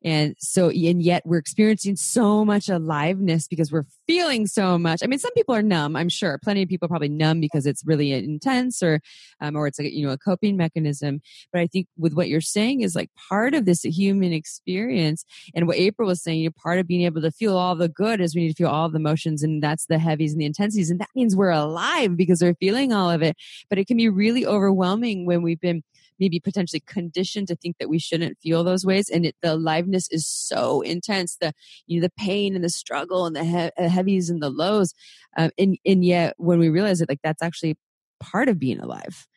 [0.04, 5.02] and so, and yet we're experiencing so much aliveness because we're feeling so much.
[5.04, 6.39] I mean, some people are numb, I'm sure.
[6.43, 8.99] Plenty of people are probably numb because it's really intense or,
[9.41, 11.22] um, or it's like, you know, a coping mechanism.
[11.54, 15.24] But I think with what you're saying is like part of this human experience.
[15.54, 18.22] And what April was saying, you're part of being able to feel all the good
[18.22, 20.89] is we need to feel all the emotions and that's the heavies and the intensities.
[20.89, 23.36] And that means we're alive because we're feeling all of it.
[23.70, 25.84] But it can be really overwhelming when we've been
[26.22, 29.09] maybe potentially conditioned to think that we shouldn't feel those ways.
[29.09, 31.51] And it, the aliveness is so intense the
[31.88, 34.93] you know the pain and the struggle and the he- heavies and the lows.
[35.36, 37.76] Um, and and yet when we realize it like that's actually
[38.22, 39.28] part of being alive.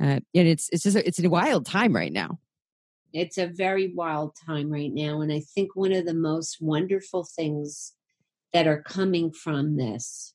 [0.00, 2.38] Uh, and it's it's just a, it's a wild time right now.
[3.12, 5.20] It's a very wild time right now.
[5.20, 7.92] And i think one of the most wonderful things
[8.52, 10.34] that are coming from this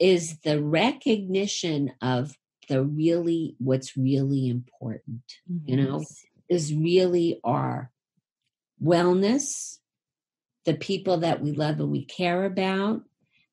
[0.00, 2.34] is the recognition of
[2.68, 5.70] the really what's really important mm-hmm.
[5.70, 6.04] you know
[6.48, 7.90] is really our
[8.82, 9.78] wellness
[10.64, 13.02] the people that we love and we care about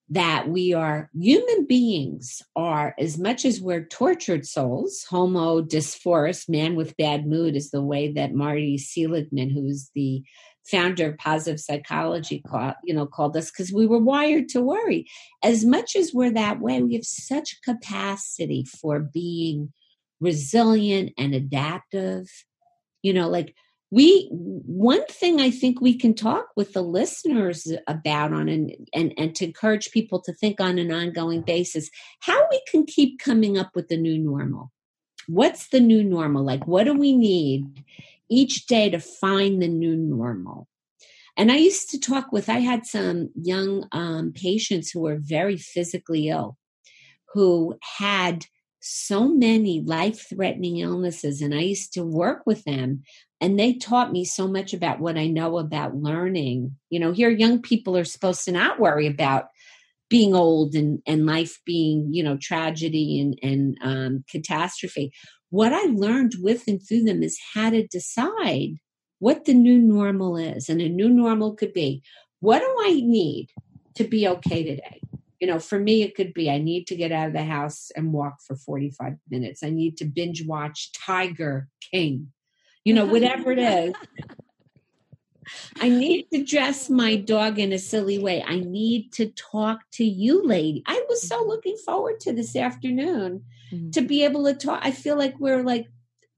[0.09, 6.75] that we are human beings are as much as we're tortured souls homo dysphorus man
[6.75, 10.23] with bad mood is the way that marty seligman who's the
[10.65, 15.07] founder of positive psychology called, you know called us because we were wired to worry.
[15.43, 19.73] As much as we're that way we have such capacity for being
[20.19, 22.27] resilient and adaptive.
[23.01, 23.55] You know like
[23.91, 29.13] we one thing i think we can talk with the listeners about on and and
[29.17, 31.89] and to encourage people to think on an ongoing basis
[32.21, 34.71] how we can keep coming up with the new normal.
[35.27, 36.43] What's the new normal?
[36.43, 37.83] Like what do we need
[38.31, 40.67] each day to find the new normal.
[41.37, 45.57] And I used to talk with, I had some young um, patients who were very
[45.57, 46.57] physically ill,
[47.33, 48.45] who had
[48.81, 51.41] so many life threatening illnesses.
[51.41, 53.03] And I used to work with them,
[53.39, 56.75] and they taught me so much about what I know about learning.
[56.89, 59.45] You know, here young people are supposed to not worry about
[60.09, 65.13] being old and, and life being, you know, tragedy and, and um, catastrophe
[65.51, 68.77] what I learned with and through them is how to decide
[69.19, 70.69] what the new normal is.
[70.69, 72.01] And a new normal could be
[72.39, 73.49] what do I need
[73.95, 75.01] to be okay today?
[75.39, 77.91] You know, for me, it could be I need to get out of the house
[77.95, 79.61] and walk for 45 minutes.
[79.63, 82.31] I need to binge watch Tiger King,
[82.83, 83.93] you know, whatever it is.
[85.79, 88.43] I need to dress my dog in a silly way.
[88.45, 90.83] I need to talk to you, lady.
[90.85, 91.49] I was so mm-hmm.
[91.49, 93.89] looking forward to this afternoon mm-hmm.
[93.91, 94.81] to be able to talk.
[94.83, 95.87] I feel like we're like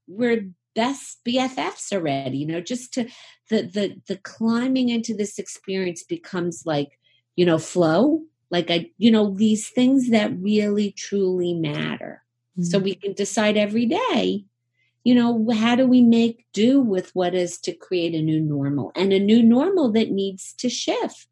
[0.06, 3.08] we're best BFFs already, you know, just to
[3.50, 6.98] the the the climbing into this experience becomes like,
[7.36, 8.22] you know, flow.
[8.50, 12.22] Like I, you know, these things that really truly matter.
[12.58, 12.64] Mm-hmm.
[12.64, 14.44] So we can decide every day
[15.04, 18.90] you know, how do we make do with what is to create a new normal
[18.96, 21.28] and a new normal that needs to shift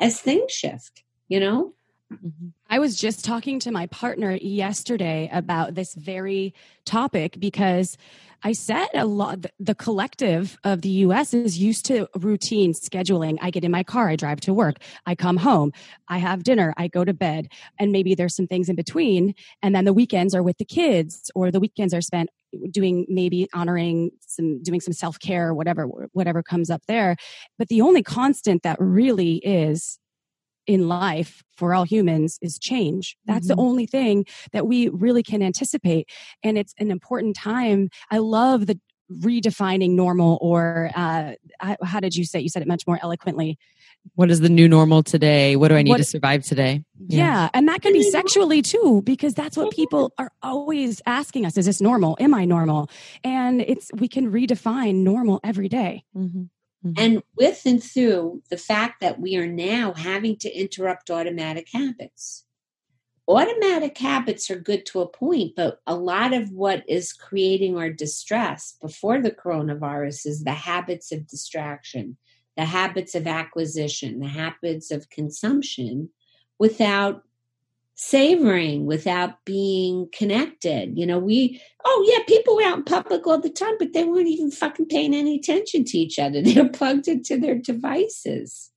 [0.00, 1.74] as things shift, you know?
[2.12, 2.48] Mm-hmm.
[2.68, 7.96] I was just talking to my partner yesterday about this very topic because
[8.42, 13.38] I said a lot, the collective of the US is used to routine scheduling.
[13.40, 14.76] I get in my car, I drive to work,
[15.06, 15.72] I come home,
[16.08, 17.48] I have dinner, I go to bed,
[17.78, 19.34] and maybe there's some things in between.
[19.62, 22.28] And then the weekends are with the kids, or the weekends are spent
[22.70, 27.16] doing maybe honoring some doing some self-care whatever whatever comes up there
[27.58, 29.98] but the only constant that really is
[30.66, 33.16] in life for all humans is change.
[33.26, 33.56] That's mm-hmm.
[33.56, 36.08] the only thing that we really can anticipate.
[36.42, 37.90] And it's an important time.
[38.10, 38.78] I love the
[39.20, 41.32] redefining normal or uh,
[41.82, 43.58] how did you say you said it much more eloquently
[44.16, 47.18] what is the new normal today what do i need what, to survive today yeah.
[47.18, 47.48] yeah.
[47.54, 51.66] and that can be sexually too because that's what people are always asking us is
[51.66, 52.90] this normal am i normal
[53.22, 56.04] and it's we can redefine normal every day.
[56.16, 56.44] Mm-hmm.
[56.86, 56.92] Mm-hmm.
[56.98, 62.43] And with and through the fact that we are now having to interrupt automatic habits.
[63.26, 67.88] Automatic habits are good to a point, but a lot of what is creating our
[67.88, 72.18] distress before the coronavirus is the habits of distraction,
[72.56, 76.10] the habits of acquisition, the habits of consumption
[76.58, 77.22] without
[77.94, 80.98] savoring without being connected.
[80.98, 84.04] You know, we, oh yeah, people were out in public all the time, but they
[84.04, 86.42] weren't even fucking paying any attention to each other.
[86.42, 88.70] They're plugged into their devices,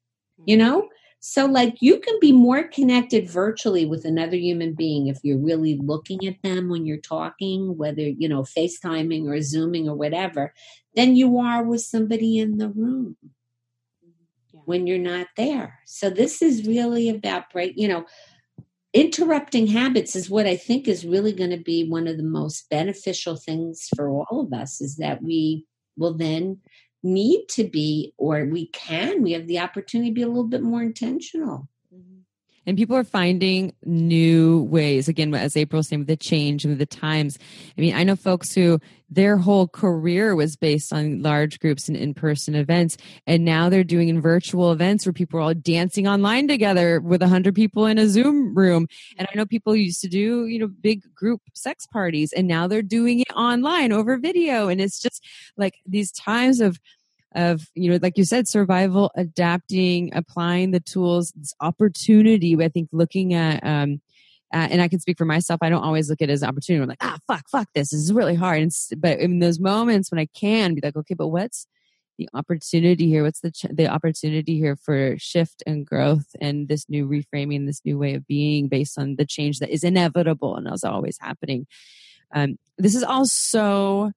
[0.45, 0.68] you mm-hmm.
[0.68, 0.89] know?
[1.20, 5.78] So, like, you can be more connected virtually with another human being if you're really
[5.78, 10.53] looking at them when you're talking, whether, you know, FaceTiming or Zooming or whatever,
[10.95, 13.18] than you are with somebody in the room
[14.05, 14.59] mm-hmm.
[14.65, 15.80] when you're not there.
[15.86, 18.05] So, this is really about break, you know,
[18.93, 22.70] interrupting habits is what I think is really going to be one of the most
[22.70, 25.65] beneficial things for all of us is that we
[25.97, 26.59] will then
[27.08, 30.62] need to be, or we can, we have the opportunity to be a little bit
[30.62, 31.68] more intentional.
[31.93, 32.20] Mm-hmm.
[32.68, 36.78] And people are finding new ways again as april was saying with the change and
[36.78, 37.39] the times.
[37.78, 38.80] I mean i know folks who
[39.10, 44.10] their whole career was based on large groups and in-person events and now they're doing
[44.10, 47.97] in virtual events where people are all dancing online together with a 100 people in
[47.97, 48.88] a zoom room.
[49.18, 52.68] And i know people used to do you know big group sex parties and now
[52.68, 54.68] they're doing it online over video.
[54.68, 55.24] And it's just
[55.55, 56.80] like these times of
[57.38, 62.89] of you know like you said survival adapting applying the tools this opportunity i think
[62.91, 64.01] looking at um
[64.53, 65.59] uh, and I can speak for myself.
[65.61, 66.81] I don't always look at it as an opportunity.
[66.81, 67.89] I'm like, ah, fuck, fuck this.
[67.89, 68.61] This is really hard.
[68.61, 71.67] And, but in those moments when I can be like, okay, but what's
[72.17, 73.23] the opportunity here?
[73.23, 77.81] What's the ch- the opportunity here for shift and growth and this new reframing, this
[77.83, 81.67] new way of being based on the change that is inevitable and is always happening.
[82.33, 84.11] Um, this is all so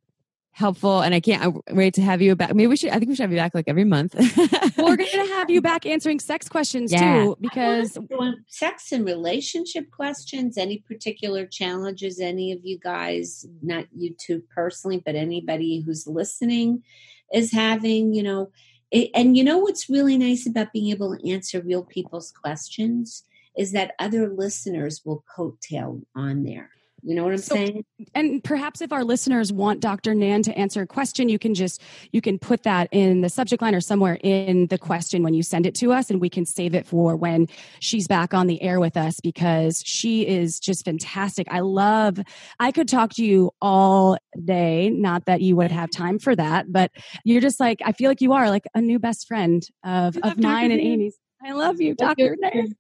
[0.60, 2.54] helpful and I can't wait to have you back.
[2.54, 4.14] Maybe we should, I think we should have you back like every month.
[4.76, 7.24] well, we're going to have you back answering sex questions yeah.
[7.24, 7.98] too, because
[8.46, 15.02] sex and relationship questions, any particular challenges, any of you guys, not you two personally,
[15.04, 16.84] but anybody who's listening
[17.32, 18.50] is having, you know,
[18.90, 23.24] it, and you know what's really nice about being able to answer real people's questions
[23.56, 26.70] is that other listeners will coattail on there
[27.02, 27.84] you know what I'm so, saying?
[28.14, 30.14] And perhaps if our listeners want Dr.
[30.14, 31.82] Nan to answer a question, you can just
[32.12, 35.42] you can put that in the subject line or somewhere in the question when you
[35.42, 37.46] send it to us and we can save it for when
[37.80, 41.46] she's back on the air with us because she is just fantastic.
[41.50, 42.18] I love
[42.58, 46.72] I could talk to you all day, not that you would have time for that,
[46.72, 46.90] but
[47.24, 50.38] you're just like I feel like you are like a new best friend of of
[50.38, 51.16] mine and Amy's.
[51.42, 52.36] I love you, Dr.
[52.38, 52.74] Nan.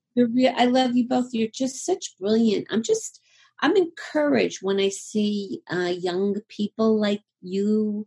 [0.56, 1.28] I love you both.
[1.32, 2.66] You're just such brilliant.
[2.70, 3.20] I'm just
[3.62, 8.06] I'm encouraged when I see uh, young people like you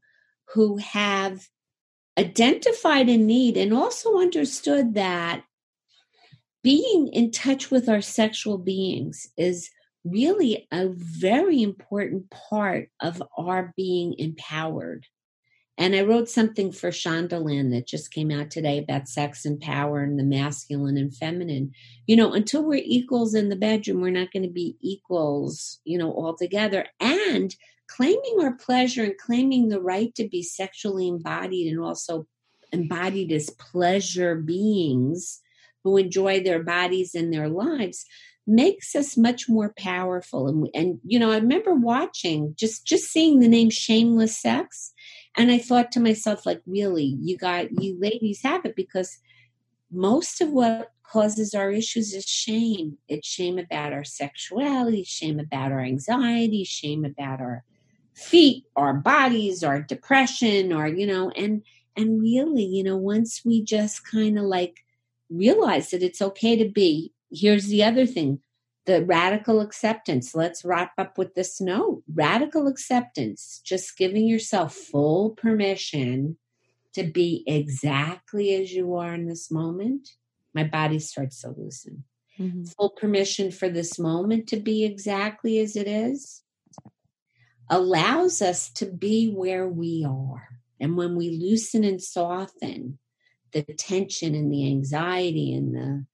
[0.54, 1.48] who have
[2.18, 5.44] identified a need and also understood that
[6.64, 9.70] being in touch with our sexual beings is
[10.06, 15.06] really a very important part of our being empowered.
[15.78, 20.02] And I wrote something for Shondaland that just came out today about sex and power
[20.02, 21.72] and the masculine and feminine.
[22.06, 25.98] You know, until we're equals in the bedroom, we're not going to be equals, you
[25.98, 26.86] know, altogether.
[27.00, 27.56] And
[27.88, 32.28] claiming our pleasure and claiming the right to be sexually embodied and also
[32.72, 35.42] embodied as pleasure beings
[35.84, 38.06] who enjoy their bodies and their lives
[38.46, 43.40] makes us much more powerful and and you know i remember watching just just seeing
[43.40, 44.92] the name shameless sex
[45.36, 49.18] and I thought to myself, like, really, you got, you ladies have it because
[49.92, 52.98] most of what causes our issues is shame.
[53.08, 57.64] It's shame about our sexuality, shame about our anxiety, shame about our
[58.16, 61.64] feet, our bodies, our depression, or, you know, and,
[61.96, 64.84] and really, you know, once we just kind of like
[65.30, 68.40] realize that it's okay to be, here's the other thing
[68.86, 70.36] the radical acceptance.
[70.36, 72.04] Let's wrap up with this note.
[72.14, 76.38] Radical acceptance, just giving yourself full permission
[76.94, 80.10] to be exactly as you are in this moment.
[80.54, 82.04] My body starts to loosen.
[82.40, 82.66] Mm-hmm.
[82.66, 86.44] Full permission for this moment to be exactly as it is
[87.70, 90.48] allows us to be where we are.
[90.80, 93.00] And when we loosen and soften
[93.52, 96.06] the tension and the anxiety and the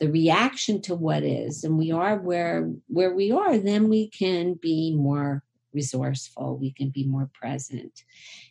[0.00, 4.54] the reaction to what is and we are where where we are then we can
[4.54, 5.42] be more
[5.72, 8.04] resourceful we can be more present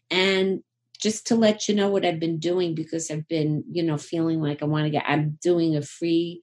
[0.09, 0.61] and
[0.99, 4.41] just to let you know what I've been doing because I've been, you know, feeling
[4.41, 6.41] like I want to get, I'm doing a free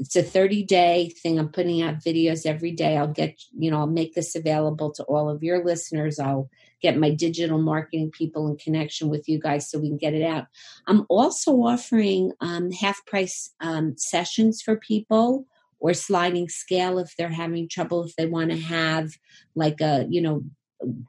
[0.00, 1.38] it's a 30 day thing.
[1.38, 2.96] I'm putting out videos every day.
[2.96, 6.18] I'll get, you know, I'll make this available to all of your listeners.
[6.18, 6.48] I'll
[6.80, 10.22] get my digital marketing people in connection with you guys so we can get it
[10.22, 10.46] out.
[10.86, 15.46] I'm also offering um, half price um, sessions for people
[15.78, 19.10] or sliding scale if they're having trouble, if they want to have
[19.54, 20.42] like a, you know,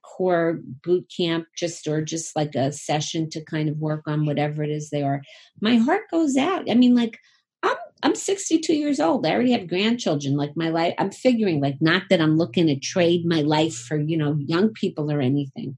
[0.04, 4.64] core boot camp just or just like a session to kind of work on whatever
[4.64, 5.22] it is they are
[5.62, 7.18] my heart goes out i mean like
[8.04, 9.26] I'm I'm 62 years old.
[9.26, 10.36] I already have grandchildren.
[10.36, 13.98] Like my life, I'm figuring like not that I'm looking to trade my life for
[13.98, 15.78] you know young people or anything.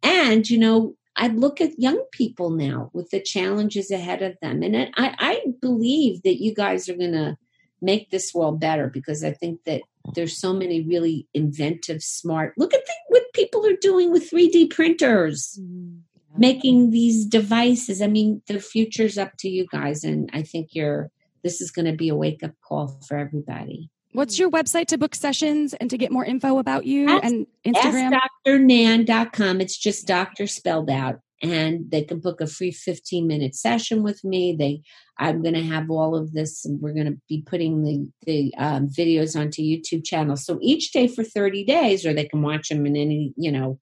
[0.00, 4.62] And you know, I look at young people now with the challenges ahead of them,
[4.62, 7.36] and I I believe that you guys are going to
[7.80, 9.82] make this world better because I think that
[10.14, 12.54] there's so many really inventive, smart.
[12.56, 15.58] Look at the, what people are doing with 3D printers.
[15.60, 15.98] Mm-hmm
[16.34, 18.00] making these devices.
[18.00, 21.10] I mean, the future's up to you guys, and I think you're
[21.42, 23.90] this is going to be a wake up call for everybody.
[24.12, 28.18] What's your website to book sessions and to get more info about you and Instagram?
[28.46, 29.60] doctornan.com.
[29.60, 31.20] It's just doctor spelled out.
[31.42, 34.54] And they can book a free 15 minute session with me.
[34.56, 34.82] They,
[35.18, 36.64] I'm going to have all of this.
[36.64, 40.36] And We're going to be putting the, the um, videos onto YouTube channel.
[40.36, 43.80] So each day for 30 days, or they can watch them in any, you know,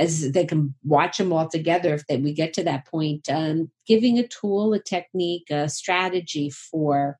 [0.00, 3.28] as they can watch them all together if they, we get to that point.
[3.28, 7.18] Um, giving a tool, a technique, a strategy for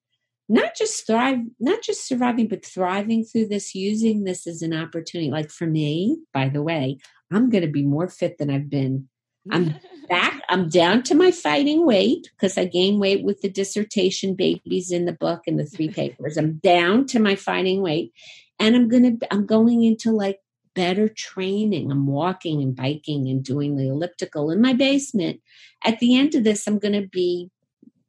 [0.49, 5.31] not just thrive, not just surviving, but thriving through this, using this as an opportunity.
[5.31, 6.99] Like for me, by the way,
[7.31, 9.09] I'm going to be more fit than I've been.
[9.51, 9.75] I'm
[10.09, 10.43] back.
[10.49, 15.05] I'm down to my fighting weight because I gained weight with the dissertation babies in
[15.05, 16.39] the book and the three papers.
[16.39, 18.13] I'm down to my fighting weight,
[18.59, 19.13] and I'm gonna.
[19.31, 20.41] I'm going into like
[20.81, 21.93] better training.
[21.93, 25.43] I'm walking and biking and doing the elliptical in my basement.
[25.85, 27.51] At the end of this, I'm going to be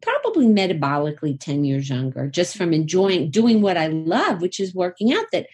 [0.02, 5.12] probably metabolically 10 years younger just from enjoying doing what I love, which is working
[5.12, 5.48] out that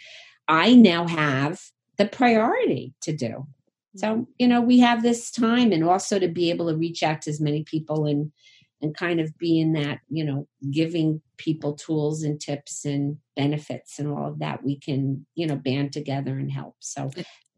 [0.47, 1.59] I now have
[1.97, 3.47] the priority to do.
[3.95, 4.23] So, mm-hmm.
[4.37, 7.31] you know, we have this time and also to be able to reach out to
[7.31, 8.31] as many people and
[8.79, 13.99] and kind of be in that, you know, giving people tools and tips and benefits
[13.99, 16.75] and all of that, we can, you know, band together and help.
[16.79, 17.11] So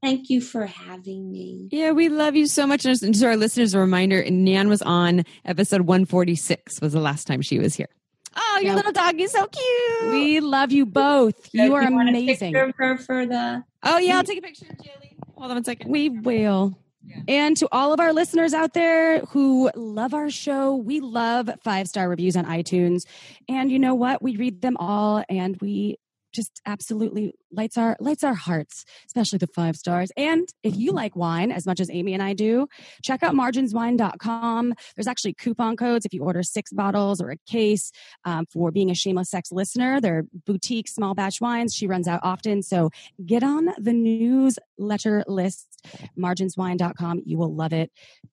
[0.03, 1.69] thank you for having me.
[1.71, 2.85] Yeah, we love you so much.
[2.85, 7.41] And to our listeners, a reminder Nan was on episode 146 was the last time
[7.41, 7.89] she was here.
[8.35, 10.11] Oh, your little dog is so cute.
[10.11, 11.49] We love you both.
[11.51, 12.53] You, you are amazing.
[12.53, 15.17] For, for the Oh yeah, I'll take a picture, of Jilly.
[15.35, 15.91] Hold on one second.
[15.91, 16.77] We will.
[17.27, 21.87] And to all of our listeners out there who love our show, we love five
[21.87, 23.05] star reviews on iTunes.
[23.47, 24.21] And you know what?
[24.21, 25.97] We read them all and we
[26.33, 30.11] just absolutely lights our lights our hearts, especially the five stars.
[30.15, 32.67] And if you like wine as much as Amy and I do,
[33.03, 34.73] check out marginswine.com.
[34.95, 37.91] There's actually coupon codes if you order six bottles or a case
[38.25, 39.99] um, for being a shameless sex listener.
[39.99, 41.73] They're boutique small batch wines.
[41.73, 42.89] She runs out often, so
[43.25, 45.67] get on the newsletter list.
[46.17, 47.21] Marginswine.com.
[47.25, 47.91] You will love it.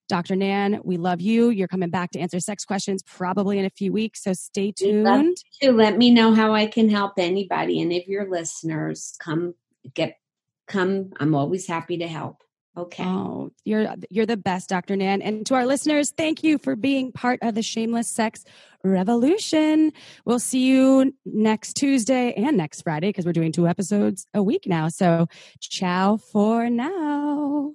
[0.09, 0.36] Dr.
[0.36, 1.51] Nan, we love you.
[1.51, 5.36] You're coming back to answer sex questions probably in a few weeks, so stay tuned.
[5.62, 9.55] To let me know how I can help anybody, any of your listeners come
[9.95, 10.18] get
[10.66, 11.12] come.
[11.18, 12.43] I'm always happy to help.
[12.76, 13.05] Okay?
[13.05, 15.22] Oh you're you're the best dr nan.
[15.22, 18.45] And to our listeners thank you for being part of the shameless sex
[18.84, 19.93] revolution.
[20.24, 24.66] We'll see you next tuesday and next friday because we're doing two episodes a week
[24.66, 24.89] now.
[24.89, 25.26] So
[25.61, 27.72] ciao for now.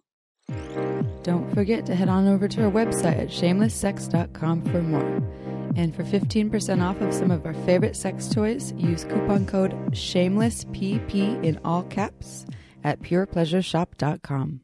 [1.24, 5.41] Don't forget to head on over to our website at shamelesssex.com for more
[5.76, 11.43] and for 15% off of some of our favorite sex toys, use coupon code SHAMELESSPP
[11.43, 12.46] in all caps
[12.84, 14.62] at purepleasureshop.com.